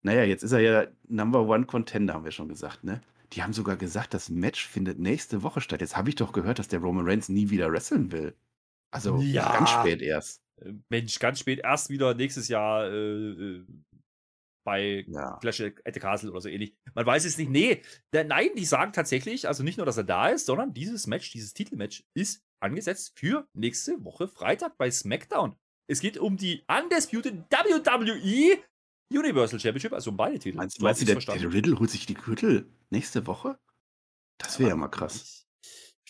[0.03, 3.01] naja, jetzt ist er ja Number One Contender, haben wir schon gesagt, ne?
[3.31, 5.81] Die haben sogar gesagt, das Match findet nächste Woche statt.
[5.81, 8.35] Jetzt habe ich doch gehört, dass der Roman Reigns nie wieder wresteln will.
[8.91, 9.51] Also ja.
[9.53, 10.42] ganz spät erst.
[10.61, 13.65] Äh, Mensch, ganz spät, erst wieder nächstes Jahr äh, äh
[14.65, 15.37] bei ja.
[15.41, 16.73] Clash at the Castle oder so ähnlich.
[16.93, 17.51] Man weiß es nicht.
[17.51, 17.81] Nee,
[18.13, 21.31] der, nein, die sagen tatsächlich, also nicht nur, dass er da ist, sondern dieses Match,
[21.31, 25.57] dieses Titelmatch ist angesetzt für nächste Woche Freitag bei SmackDown.
[25.89, 28.57] Es geht um die Undisputed WWE
[29.11, 30.55] Universal Championship, also um beide Titel.
[30.55, 33.59] Meinst, meinst du, der, der Riddle holt sich die Gürtel nächste Woche?
[34.37, 35.42] Das wäre ja mal krass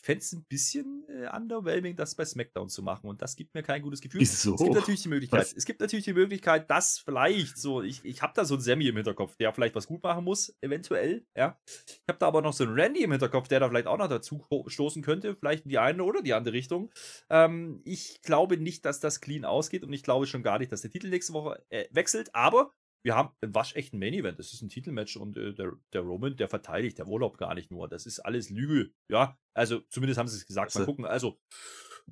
[0.03, 3.07] fände es ein bisschen äh, underwhelming, das bei SmackDown zu machen.
[3.07, 4.19] Und das gibt mir kein gutes Gefühl.
[4.19, 4.55] Wieso?
[4.55, 5.53] Es gibt natürlich die Möglichkeit, was?
[5.53, 8.87] es gibt natürlich die Möglichkeit, dass vielleicht so, ich, ich habe da so einen Sammy
[8.89, 11.57] im Hinterkopf, der vielleicht was gut machen muss, eventuell, ja.
[11.65, 14.09] Ich habe da aber noch so einen Randy im Hinterkopf, der da vielleicht auch noch
[14.09, 16.91] dazu stoßen könnte, vielleicht in die eine oder die andere Richtung.
[17.29, 20.81] Ähm, ich glaube nicht, dass das clean ausgeht und ich glaube schon gar nicht, dass
[20.81, 22.73] der Titel nächste Woche äh, wechselt, aber
[23.03, 24.39] wir haben einen waschechten Main Event.
[24.39, 27.69] Das ist ein Titelmatch und äh, der, der Roman, der verteidigt der Urlaub gar nicht
[27.69, 27.87] nur.
[27.89, 28.91] Das ist alles Lüge.
[29.09, 30.73] Ja, also zumindest haben sie es gesagt.
[30.75, 31.05] Mal gucken.
[31.05, 31.37] Also,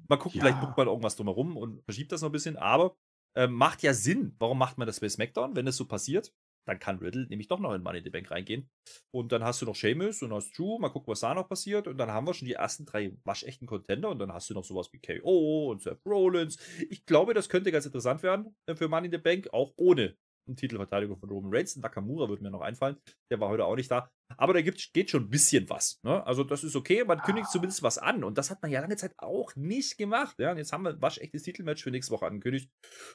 [0.10, 0.46] mal gucken, ja.
[0.46, 2.58] vielleicht guckt man irgendwas drumherum und verschiebt das noch ein bisschen.
[2.58, 2.98] Aber
[3.36, 4.36] äh, macht ja Sinn.
[4.38, 5.56] Warum macht man das bei SmackDown?
[5.56, 6.34] Wenn das so passiert,
[6.68, 8.70] dann kann Riddle nämlich doch noch in Money in the Bank reingehen.
[9.12, 10.78] Und dann hast du noch Sheamus und hast Drew.
[10.78, 11.88] Mal gucken, was da noch passiert.
[11.88, 14.10] Und dann haben wir schon die ersten drei waschechten Contender.
[14.10, 16.58] Und dann hast du noch sowas wie KO und Seth Rollins.
[16.90, 20.18] Ich glaube, das könnte ganz interessant werden äh, für Money in the Bank, auch ohne
[20.56, 21.76] Titelverteidigung von Roman Reigns.
[21.78, 22.98] Nakamura wird mir noch einfallen.
[23.30, 24.10] Der war heute auch nicht da.
[24.38, 26.00] Aber da gibt, geht schon ein bisschen was.
[26.04, 26.26] Ne?
[26.26, 27.04] Also, das ist okay.
[27.04, 27.52] Man kündigt ah.
[27.52, 28.24] zumindest was an.
[28.24, 30.38] Und das hat man ja lange Zeit auch nicht gemacht.
[30.40, 30.52] Ja?
[30.52, 32.70] Und jetzt haben wir ein waschechtes Titelmatch für nächste Woche angekündigt.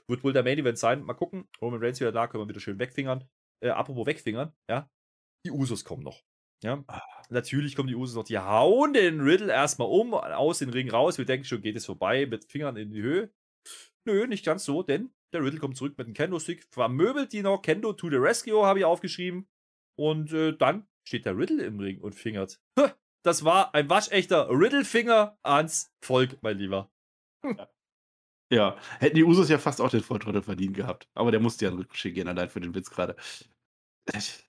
[0.08, 1.02] Wird wohl der Main Event sein.
[1.02, 1.48] Mal gucken.
[1.60, 3.24] Roman Reigns wieder da, können wir wieder schön wegfingern.
[3.62, 4.88] Äh, apropos wegfingern, ja.
[5.44, 6.22] Die Usos kommen noch.
[6.62, 7.02] Ja, ah.
[7.28, 8.24] natürlich kommen die Usos noch.
[8.24, 11.18] Die hauen den Riddle erstmal um, aus den Ring raus.
[11.18, 13.30] Wir denken schon, geht es vorbei mit Fingern in die Höhe.
[14.06, 17.60] Nö, nicht ganz so, denn der Riddle kommt zurück mit einem Kendo-Stick, vermöbelt die noch.
[17.62, 19.48] Kendo to the rescue, habe ich aufgeschrieben.
[19.98, 22.60] Und äh, dann steht der Riddle im Ring und fingert.
[23.22, 26.92] Das war ein waschechter Riddle-Finger ans Volk, mein Lieber.
[27.42, 27.68] Ja.
[28.52, 28.76] ja.
[29.00, 31.08] hätten die Usos ja fast auch den Volltrottel verdient gehabt.
[31.14, 33.16] Aber der musste ja in Rückschritt gehen, allein für den Witz gerade.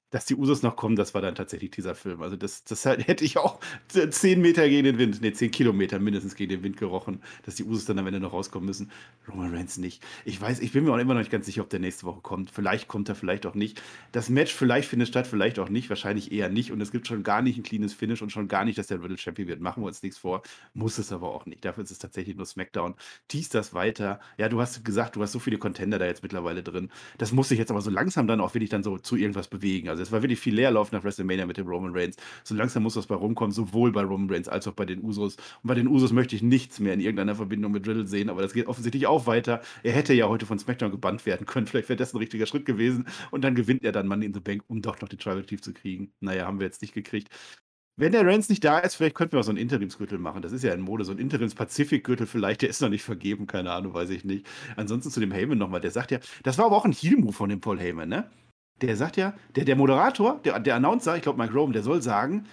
[0.09, 2.21] Dass die Usos noch kommen, das war dann tatsächlich dieser Film.
[2.21, 6.35] Also das, das hätte ich auch 10 Meter gegen den Wind, ne, 10 Kilometer mindestens
[6.35, 8.91] gegen den Wind gerochen, dass die Usos dann am Ende noch rauskommen müssen.
[9.27, 10.01] Roman Reigns nicht.
[10.23, 12.21] Ich weiß, ich bin mir auch immer noch nicht ganz sicher, ob der nächste Woche
[12.21, 12.51] kommt.
[12.51, 13.81] Vielleicht kommt er, vielleicht auch nicht.
[14.13, 15.89] Das Match vielleicht findet statt, vielleicht auch nicht.
[15.89, 16.71] Wahrscheinlich eher nicht.
[16.71, 19.03] Und es gibt schon gar nicht ein cleanes Finish und schon gar nicht, dass der
[19.03, 19.59] Riddle Champion wird.
[19.59, 20.41] Machen wir uns nichts vor.
[20.73, 21.65] Muss es aber auch nicht.
[21.65, 22.95] Dafür ist es tatsächlich nur SmackDown.
[23.27, 24.21] Tease das weiter.
[24.37, 26.89] Ja, du hast gesagt, du hast so viele Contender da jetzt mittlerweile drin.
[27.17, 29.89] Das muss sich jetzt aber so langsam dann auch wirklich dann so zu irgendwas bewegen.
[29.89, 32.15] Also es war wirklich viel Leerlauf nach WrestleMania mit dem Roman Reigns.
[32.43, 35.35] So langsam muss was bei rumkommen, sowohl bei Roman Reigns als auch bei den Usos.
[35.35, 38.41] Und bei den Usos möchte ich nichts mehr in irgendeiner Verbindung mit Riddle sehen, aber
[38.41, 39.61] das geht offensichtlich auch weiter.
[39.83, 41.67] Er hätte ja heute von SmackDown gebannt werden können.
[41.67, 43.07] Vielleicht wäre das ein richtiger Schritt gewesen.
[43.31, 45.61] Und dann gewinnt er dann Money in the Bank, um doch noch den Tribal Chief
[45.61, 46.11] zu kriegen.
[46.19, 47.29] Naja, haben wir jetzt nicht gekriegt.
[47.99, 50.43] Wenn der Reigns nicht da ist, vielleicht könnten wir auch so einen Interimsgürtel machen.
[50.43, 53.71] Das ist ja in Mode, so ein Interims-Pazifik-Gürtel vielleicht, der ist noch nicht vergeben, keine
[53.71, 54.45] Ahnung, weiß ich nicht.
[54.75, 57.49] Ansonsten zu dem Heyman nochmal, der sagt ja, das war aber auch ein Heal-Move von
[57.49, 58.29] dem Paul Heyman, ne?
[58.81, 62.01] Der sagt ja, der, der Moderator, der, der Announcer, ich glaube Mike Rome, der soll
[62.01, 62.45] sagen,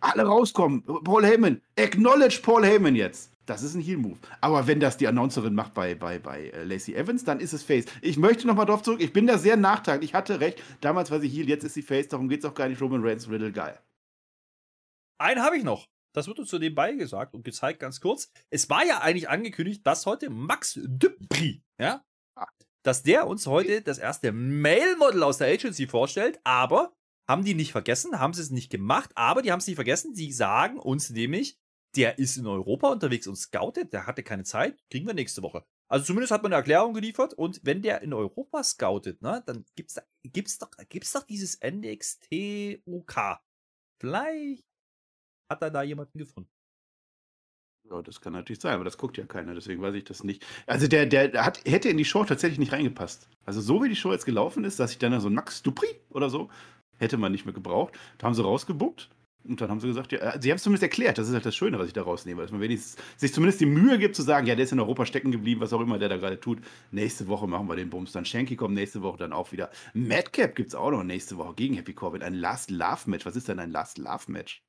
[0.00, 3.32] alle rauskommen, Paul Heyman, acknowledge Paul Heyman jetzt.
[3.46, 4.18] Das ist ein Heal-Move.
[4.40, 7.64] Aber wenn das die Announcerin macht bei, bei, bei äh, Lacey Evans, dann ist es
[7.64, 7.86] Face.
[8.00, 9.00] Ich möchte nochmal drauf zurück.
[9.02, 10.04] Ich bin da sehr nachtragend.
[10.04, 10.62] Ich hatte recht.
[10.80, 12.08] Damals war sie Heal, jetzt ist sie Face.
[12.08, 12.80] Darum geht es auch gar nicht.
[12.80, 13.78] Roman Reigns, Riddle, geil.
[15.18, 15.88] Einen habe ich noch.
[16.14, 18.30] Das wird uns zu nebenbei gesagt und gezeigt ganz kurz.
[18.50, 22.04] Es war ja eigentlich angekündigt, dass heute Max Dupri, ja.
[22.82, 26.94] Dass der uns heute das erste Male-Model aus der Agency vorstellt, aber
[27.28, 30.14] haben die nicht vergessen, haben sie es nicht gemacht, aber die haben es nicht vergessen,
[30.14, 31.58] die sagen uns nämlich,
[31.94, 35.64] der ist in Europa unterwegs und scoutet, der hatte keine Zeit, kriegen wir nächste Woche.
[35.88, 39.64] Also zumindest hat man eine Erklärung geliefert und wenn der in Europa scoutet, ne, dann
[39.76, 43.40] gibt's da, gibt's doch, gibt's doch dieses NXT UK.
[44.00, 44.64] Vielleicht
[45.50, 46.50] hat er da jemanden gefunden.
[47.92, 50.46] Ja, das kann natürlich sein, aber das guckt ja keiner, deswegen weiß ich das nicht.
[50.66, 53.28] Also der, der hat, hätte in die Show tatsächlich nicht reingepasst.
[53.44, 56.30] Also so wie die Show jetzt gelaufen ist, dass ich dann so Max Dupri oder
[56.30, 56.48] so,
[56.98, 57.98] hätte man nicht mehr gebraucht.
[58.16, 59.10] Da haben sie rausgebuckt
[59.44, 61.54] und dann haben sie gesagt, ja, sie haben es zumindest erklärt, das ist halt das
[61.54, 64.46] Schöne, was ich da rausnehme, dass man wenigstens sich zumindest die Mühe gibt zu sagen,
[64.46, 66.60] ja, der ist in Europa stecken geblieben, was auch immer der da gerade tut.
[66.92, 68.12] Nächste Woche machen wir den Bums.
[68.12, 69.70] Dann Shanky kommt nächste Woche dann auch wieder.
[69.92, 72.22] Madcap gibt es auch noch nächste Woche gegen Happy Corbin.
[72.22, 73.26] Ein Last Love Match.
[73.26, 74.62] Was ist denn ein Last Love Match?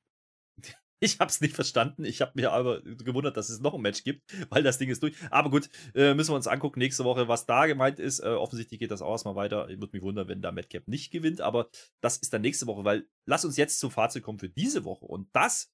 [1.04, 2.06] Ich habe es nicht verstanden.
[2.06, 5.02] Ich habe mir aber gewundert, dass es noch ein Match gibt, weil das Ding ist
[5.02, 5.14] durch.
[5.30, 8.20] Aber gut, äh, müssen wir uns angucken nächste Woche, was da gemeint ist.
[8.20, 9.68] Äh, offensichtlich geht das auch erstmal weiter.
[9.68, 11.68] Ich würde mich wundern, wenn da Madcap nicht gewinnt, aber
[12.00, 15.04] das ist dann nächste Woche, weil lass uns jetzt zum Fazit kommen für diese Woche.
[15.04, 15.70] Und das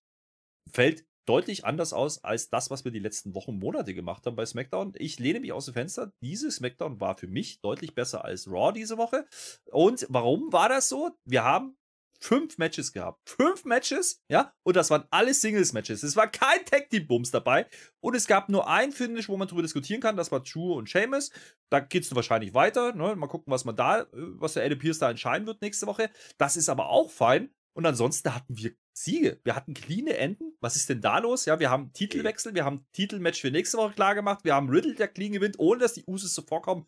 [0.73, 4.45] fällt deutlich anders aus als das, was wir die letzten Wochen, Monate gemacht haben bei
[4.45, 4.95] SmackDown.
[4.97, 6.13] Ich lehne mich aus dem Fenster.
[6.21, 9.27] Diese SmackDown war für mich deutlich besser als Raw diese Woche.
[9.71, 11.13] Und warum war das so?
[11.25, 11.77] Wir haben
[12.21, 13.29] fünf Matches gehabt.
[13.29, 16.03] Fünf Matches, ja, und das waren alles Singles-Matches.
[16.03, 17.67] Es war kein Tag-Team-Bums dabei.
[18.01, 20.17] Und es gab nur ein Finish, wo man drüber diskutieren kann.
[20.17, 21.31] Das war True und Seamus.
[21.71, 22.95] Da geht es wahrscheinlich weiter.
[22.95, 23.17] Ne?
[23.17, 26.11] Mal gucken, was man da, äh, was der Eddie Pierce da entscheiden wird nächste Woche.
[26.39, 27.51] Das ist aber auch fein.
[27.73, 29.41] Und ansonsten hatten wir Siege.
[29.45, 30.53] Wir hatten clean Enden.
[30.61, 31.47] Was ist denn da los?
[31.47, 34.45] Ja, wir haben Titelwechsel, wir haben Titelmatch für nächste Woche klar gemacht.
[34.45, 36.87] Wir haben Riddle, der clean gewinnt, ohne dass die Usos so vorkommen.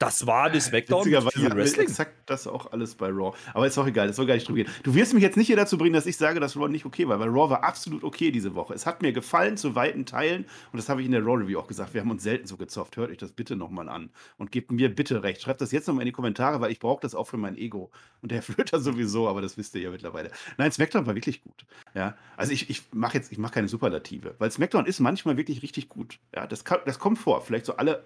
[0.00, 1.00] Das war das SmackDown.
[1.00, 1.86] Witzigerweise Wrestling.
[1.86, 3.36] exakt das auch alles bei Raw.
[3.52, 4.72] Aber ist auch egal, das soll gar nicht drüber gehen.
[4.82, 7.06] Du wirst mich jetzt nicht hier dazu bringen, dass ich sage, dass Raw nicht okay
[7.06, 8.72] war, weil Raw war absolut okay diese Woche.
[8.72, 11.58] Es hat mir gefallen zu weiten Teilen und das habe ich in der Raw Review
[11.58, 11.92] auch gesagt.
[11.92, 12.96] Wir haben uns selten so gezofft.
[12.96, 15.42] Hört euch das bitte nochmal an und gebt mir bitte recht.
[15.42, 17.90] Schreibt das jetzt nochmal in die Kommentare, weil ich brauche das auch für mein Ego.
[18.22, 20.30] Und der Flöter sowieso, aber das wisst ihr ja mittlerweile.
[20.56, 21.66] Nein, SmackDown war wirklich gut.
[21.94, 25.60] Ja, also ich, ich mache jetzt, ich mache keine Superlative, weil SmackDown ist manchmal wirklich
[25.62, 26.20] richtig gut.
[26.34, 27.42] Ja, das, kann, das kommt vor.
[27.42, 28.04] Vielleicht so alle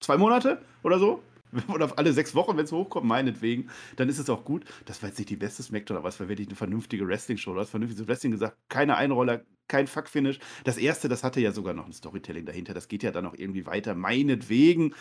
[0.00, 1.22] zwei Monate oder so.
[1.68, 4.64] Oder alle sechs Wochen, wenn es hochkommt, meinetwegen, dann ist es auch gut.
[4.86, 7.54] Das war jetzt nicht die beste Smackdown, aber es war wirklich eine vernünftige Wrestling-Show.
[7.54, 10.38] Du hast vernünftiges Wrestling gesagt, keine Einroller, kein Fuck-Finish.
[10.64, 12.74] Das erste, das hatte ja sogar noch ein Storytelling dahinter.
[12.74, 13.94] Das geht ja dann auch irgendwie weiter.
[13.94, 14.94] Meinetwegen,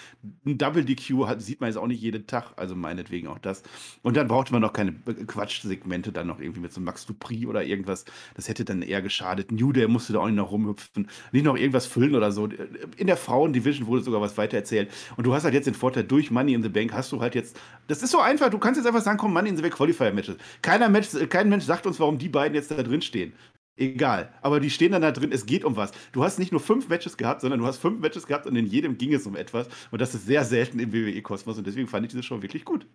[0.45, 3.63] ein Double DQ hat, sieht man jetzt auch nicht jeden Tag, also meinetwegen auch das.
[4.03, 7.63] Und dann brauchte man noch keine Quatschsegmente dann noch irgendwie mit so Max Dupri oder
[7.63, 8.05] irgendwas.
[8.35, 9.51] Das hätte dann eher geschadet.
[9.51, 12.47] New Day musste da auch nicht noch rumhüpfen, nicht noch irgendwas füllen oder so.
[12.95, 14.91] In der Frauen-Division wurde sogar was weiter erzählt.
[15.17, 17.33] Und du hast halt jetzt den Vorteil, durch Money in the Bank hast du halt
[17.33, 19.73] jetzt, das ist so einfach, du kannst jetzt einfach sagen, komm, Money in the Bank
[19.73, 20.37] Qualifier-Matches.
[20.61, 23.33] Keiner Mensch, kein Mensch sagt uns, warum die beiden jetzt da drin stehen.
[23.79, 24.33] Egal.
[24.41, 25.91] Aber die stehen dann da drin, es geht um was.
[26.11, 28.65] Du hast nicht nur fünf Matches gehabt, sondern du hast fünf Matches gehabt und in
[28.65, 29.69] jedem ging es um etwas.
[29.89, 32.85] Und das ist sehr selten im WWE-Kosmos und deswegen fand ich diese Show wirklich gut.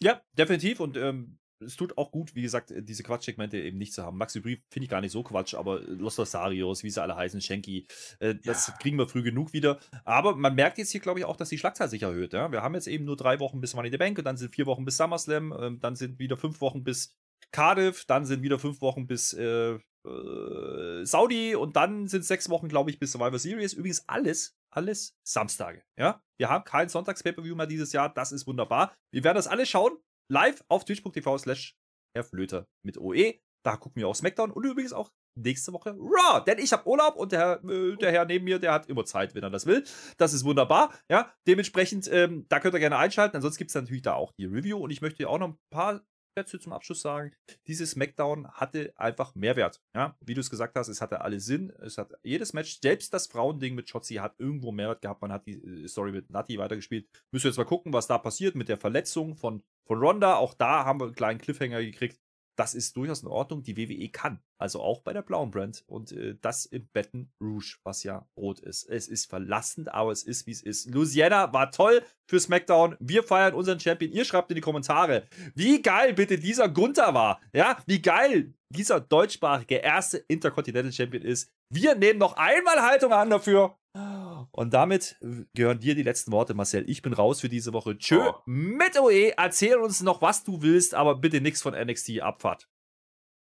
[0.00, 0.80] Ja, definitiv.
[0.80, 4.18] Und ähm, es tut auch gut, wie gesagt, diese Quatschsegmente eben nicht zu haben.
[4.18, 7.40] Maxi Brief finde ich gar nicht so Quatsch, aber Los Rosarios, wie sie alle heißen,
[7.40, 7.86] Shanky,
[8.20, 8.74] äh, das ja.
[8.74, 9.80] kriegen wir früh genug wieder.
[10.04, 12.34] Aber man merkt jetzt hier, glaube ich, auch, dass die Schlagzahl sich erhöht.
[12.34, 12.52] Ja?
[12.52, 14.54] Wir haben jetzt eben nur drei Wochen bis Money in the Bank und dann sind
[14.54, 17.16] vier Wochen bis SummerSlam, äh, dann sind wieder fünf Wochen bis
[17.52, 22.68] Cardiff, dann sind wieder fünf Wochen bis äh, äh, Saudi und dann sind sechs Wochen,
[22.68, 23.72] glaube ich, bis Survivor Series.
[23.72, 25.82] Übrigens alles, alles Samstage.
[25.98, 28.12] Ja, wir haben kein Sonntags-Pay-Per-View mehr dieses Jahr.
[28.12, 28.94] Das ist wunderbar.
[29.12, 29.98] Wir werden das alles schauen.
[30.30, 31.76] live auf twitch.tv slash
[32.22, 33.34] Flöter mit OE.
[33.64, 36.44] Da gucken wir auch SmackDown und übrigens auch nächste Woche Raw.
[36.44, 39.34] Denn ich habe Urlaub und der, äh, der Herr neben mir, der hat immer Zeit,
[39.34, 39.84] wenn er das will.
[40.16, 40.92] Das ist wunderbar.
[41.10, 43.36] Ja, dementsprechend, ähm, da könnt ihr gerne einschalten.
[43.36, 46.02] Ansonsten gibt es natürlich da auch die Review und ich möchte auch noch ein paar
[46.38, 47.32] Sätze zum Abschluss sagen.
[47.66, 49.80] Dieses SmackDown hatte einfach Mehrwert.
[49.94, 51.70] Ja, wie du es gesagt hast, es hatte alle Sinn.
[51.80, 55.22] Es hat jedes Match, selbst das Frauending mit Shotzi hat irgendwo Mehrwert gehabt.
[55.22, 57.08] Man hat die äh, Story mit Nati weitergespielt.
[57.30, 60.36] Müssen wir jetzt mal gucken, was da passiert mit der Verletzung von, von Ronda.
[60.36, 62.18] Auch da haben wir einen kleinen Cliffhanger gekriegt
[62.58, 63.62] das ist durchaus in Ordnung.
[63.62, 64.40] Die WWE kann.
[64.58, 65.84] Also auch bei der blauen Brand.
[65.86, 68.82] Und äh, das im Baton Rouge, was ja rot ist.
[68.88, 70.90] Es ist verlassend, aber es ist, wie es ist.
[70.92, 72.96] Louisiana war toll für SmackDown.
[72.98, 74.10] Wir feiern unseren Champion.
[74.10, 77.40] Ihr schreibt in die Kommentare, wie geil bitte dieser Gunther war.
[77.52, 81.52] Ja, wie geil dieser deutschsprachige erste Intercontinental Champion ist.
[81.70, 83.78] Wir nehmen noch einmal Haltung an dafür.
[84.52, 85.16] Und damit
[85.54, 86.88] gehören dir die letzten Worte, Marcel.
[86.88, 87.98] Ich bin raus für diese Woche.
[87.98, 88.34] Tschö oh.
[88.46, 89.32] mit OE.
[89.36, 92.68] Erzähl uns noch, was du willst, aber bitte nichts von NXT Abfahrt.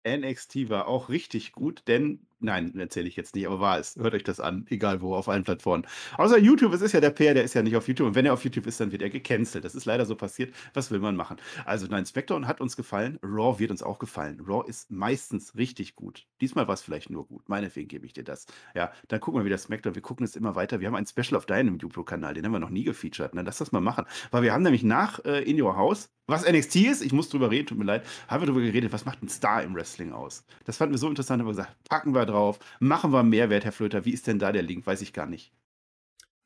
[0.07, 3.97] NXT war auch richtig gut, denn Nein, erzähle ich jetzt nicht, aber war es.
[3.97, 5.85] Hört euch das an, egal wo, auf allen Plattformen.
[6.17, 8.07] Außer YouTube, es ist ja der Peer, der ist ja nicht auf YouTube.
[8.07, 9.65] Und wenn er auf YouTube ist, dann wird er gecancelt.
[9.65, 10.53] Das ist leider so passiert.
[10.73, 11.37] Was will man machen?
[11.65, 13.19] Also, nein, Spectrum hat uns gefallen.
[13.23, 14.39] Raw wird uns auch gefallen.
[14.47, 16.27] Raw ist meistens richtig gut.
[16.39, 17.49] Diesmal war es vielleicht nur gut.
[17.49, 18.45] Meinetwegen gebe ich dir das.
[18.73, 19.95] Ja, dann gucken wir wieder Smackdown.
[19.95, 20.79] Wir gucken es immer weiter.
[20.79, 23.33] Wir haben ein Special auf deinem YouTube-Kanal, den haben wir noch nie gefeatured.
[23.33, 23.41] Ne?
[23.41, 24.05] Lass das mal machen.
[24.31, 27.49] Weil wir haben nämlich nach äh, In Your House, was NXT ist, ich muss drüber
[27.49, 30.45] reden, tut mir leid, haben wir darüber geredet, was macht ein Star im Wrestling aus?
[30.63, 33.71] Das fanden wir so interessant, haben wir gesagt, packen wir drauf, machen wir Mehrwert, Herr
[33.71, 34.05] Flöter.
[34.05, 34.86] Wie ist denn da der Link?
[34.88, 35.51] Weiß ich gar nicht.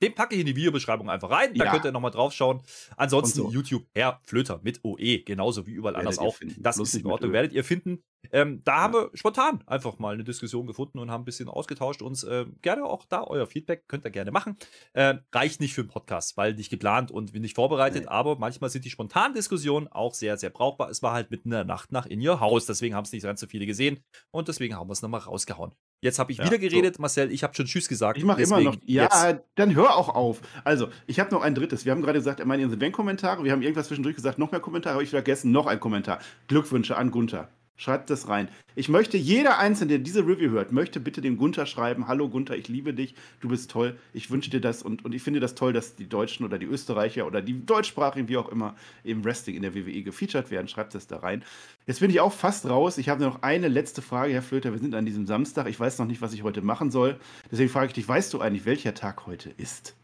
[0.03, 1.53] Den packe ich in die Videobeschreibung einfach rein.
[1.53, 1.71] Da ja.
[1.71, 2.61] könnt ihr nochmal drauf schauen.
[2.97, 3.51] Ansonsten so.
[3.51, 6.35] YouTube Herr Flöter mit OE, genauso wie überall werdet anders auch.
[6.35, 6.61] Finden.
[6.61, 8.03] Das Plus ist in Ordnung, werdet ihr finden.
[8.31, 8.81] Ähm, da ja.
[8.81, 12.01] haben wir spontan einfach mal eine Diskussion gefunden und haben ein bisschen ausgetauscht.
[12.01, 14.57] Uns äh, gerne auch da euer Feedback könnt ihr gerne machen.
[14.93, 18.09] Äh, reicht nicht für einen Podcast, weil nicht geplant und nicht vorbereitet, nee.
[18.09, 20.89] aber manchmal sind die spontanen Diskussionen auch sehr, sehr brauchbar.
[20.89, 23.23] Es war halt mitten in der Nacht nach in your house, deswegen haben es nicht
[23.23, 25.73] ganz so viele gesehen und deswegen haben wir es nochmal rausgehauen.
[26.03, 27.01] Jetzt habe ich ja, wieder geredet, so.
[27.01, 27.31] Marcel.
[27.31, 28.17] Ich habe schon Tschüss gesagt.
[28.17, 28.75] Ich mache immer noch.
[28.85, 29.41] Ja, jetzt.
[29.55, 30.41] dann hör auch auf.
[30.63, 31.85] Also, ich habe noch ein drittes.
[31.85, 33.43] Wir haben gerade gesagt, er meine in Bank-Kommentare.
[33.43, 34.95] Wir haben irgendwas zwischendurch gesagt, noch mehr Kommentare.
[34.95, 35.51] Habe ich vergessen.
[35.51, 36.19] Noch ein Kommentar.
[36.47, 37.49] Glückwünsche an Gunther.
[37.75, 38.49] Schreibt das rein.
[38.75, 42.55] Ich möchte, jeder Einzelne, der diese Review hört, möchte bitte dem Gunther schreiben: Hallo Gunther,
[42.55, 45.55] ich liebe dich, du bist toll, ich wünsche dir das und, und ich finde das
[45.55, 49.55] toll, dass die Deutschen oder die Österreicher oder die Deutschsprachigen, wie auch immer, im Wrestling
[49.55, 50.67] in der WWE gefeatured werden.
[50.67, 51.43] Schreibt das da rein.
[51.87, 52.99] Jetzt bin ich auch fast raus.
[52.99, 54.71] Ich habe noch eine letzte Frage, Herr Flöter.
[54.71, 55.67] Wir sind an diesem Samstag.
[55.67, 57.19] Ich weiß noch nicht, was ich heute machen soll.
[57.51, 59.95] Deswegen frage ich dich: Weißt du eigentlich, welcher Tag heute ist?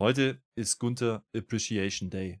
[0.00, 2.40] Heute ist Gunther Appreciation Day.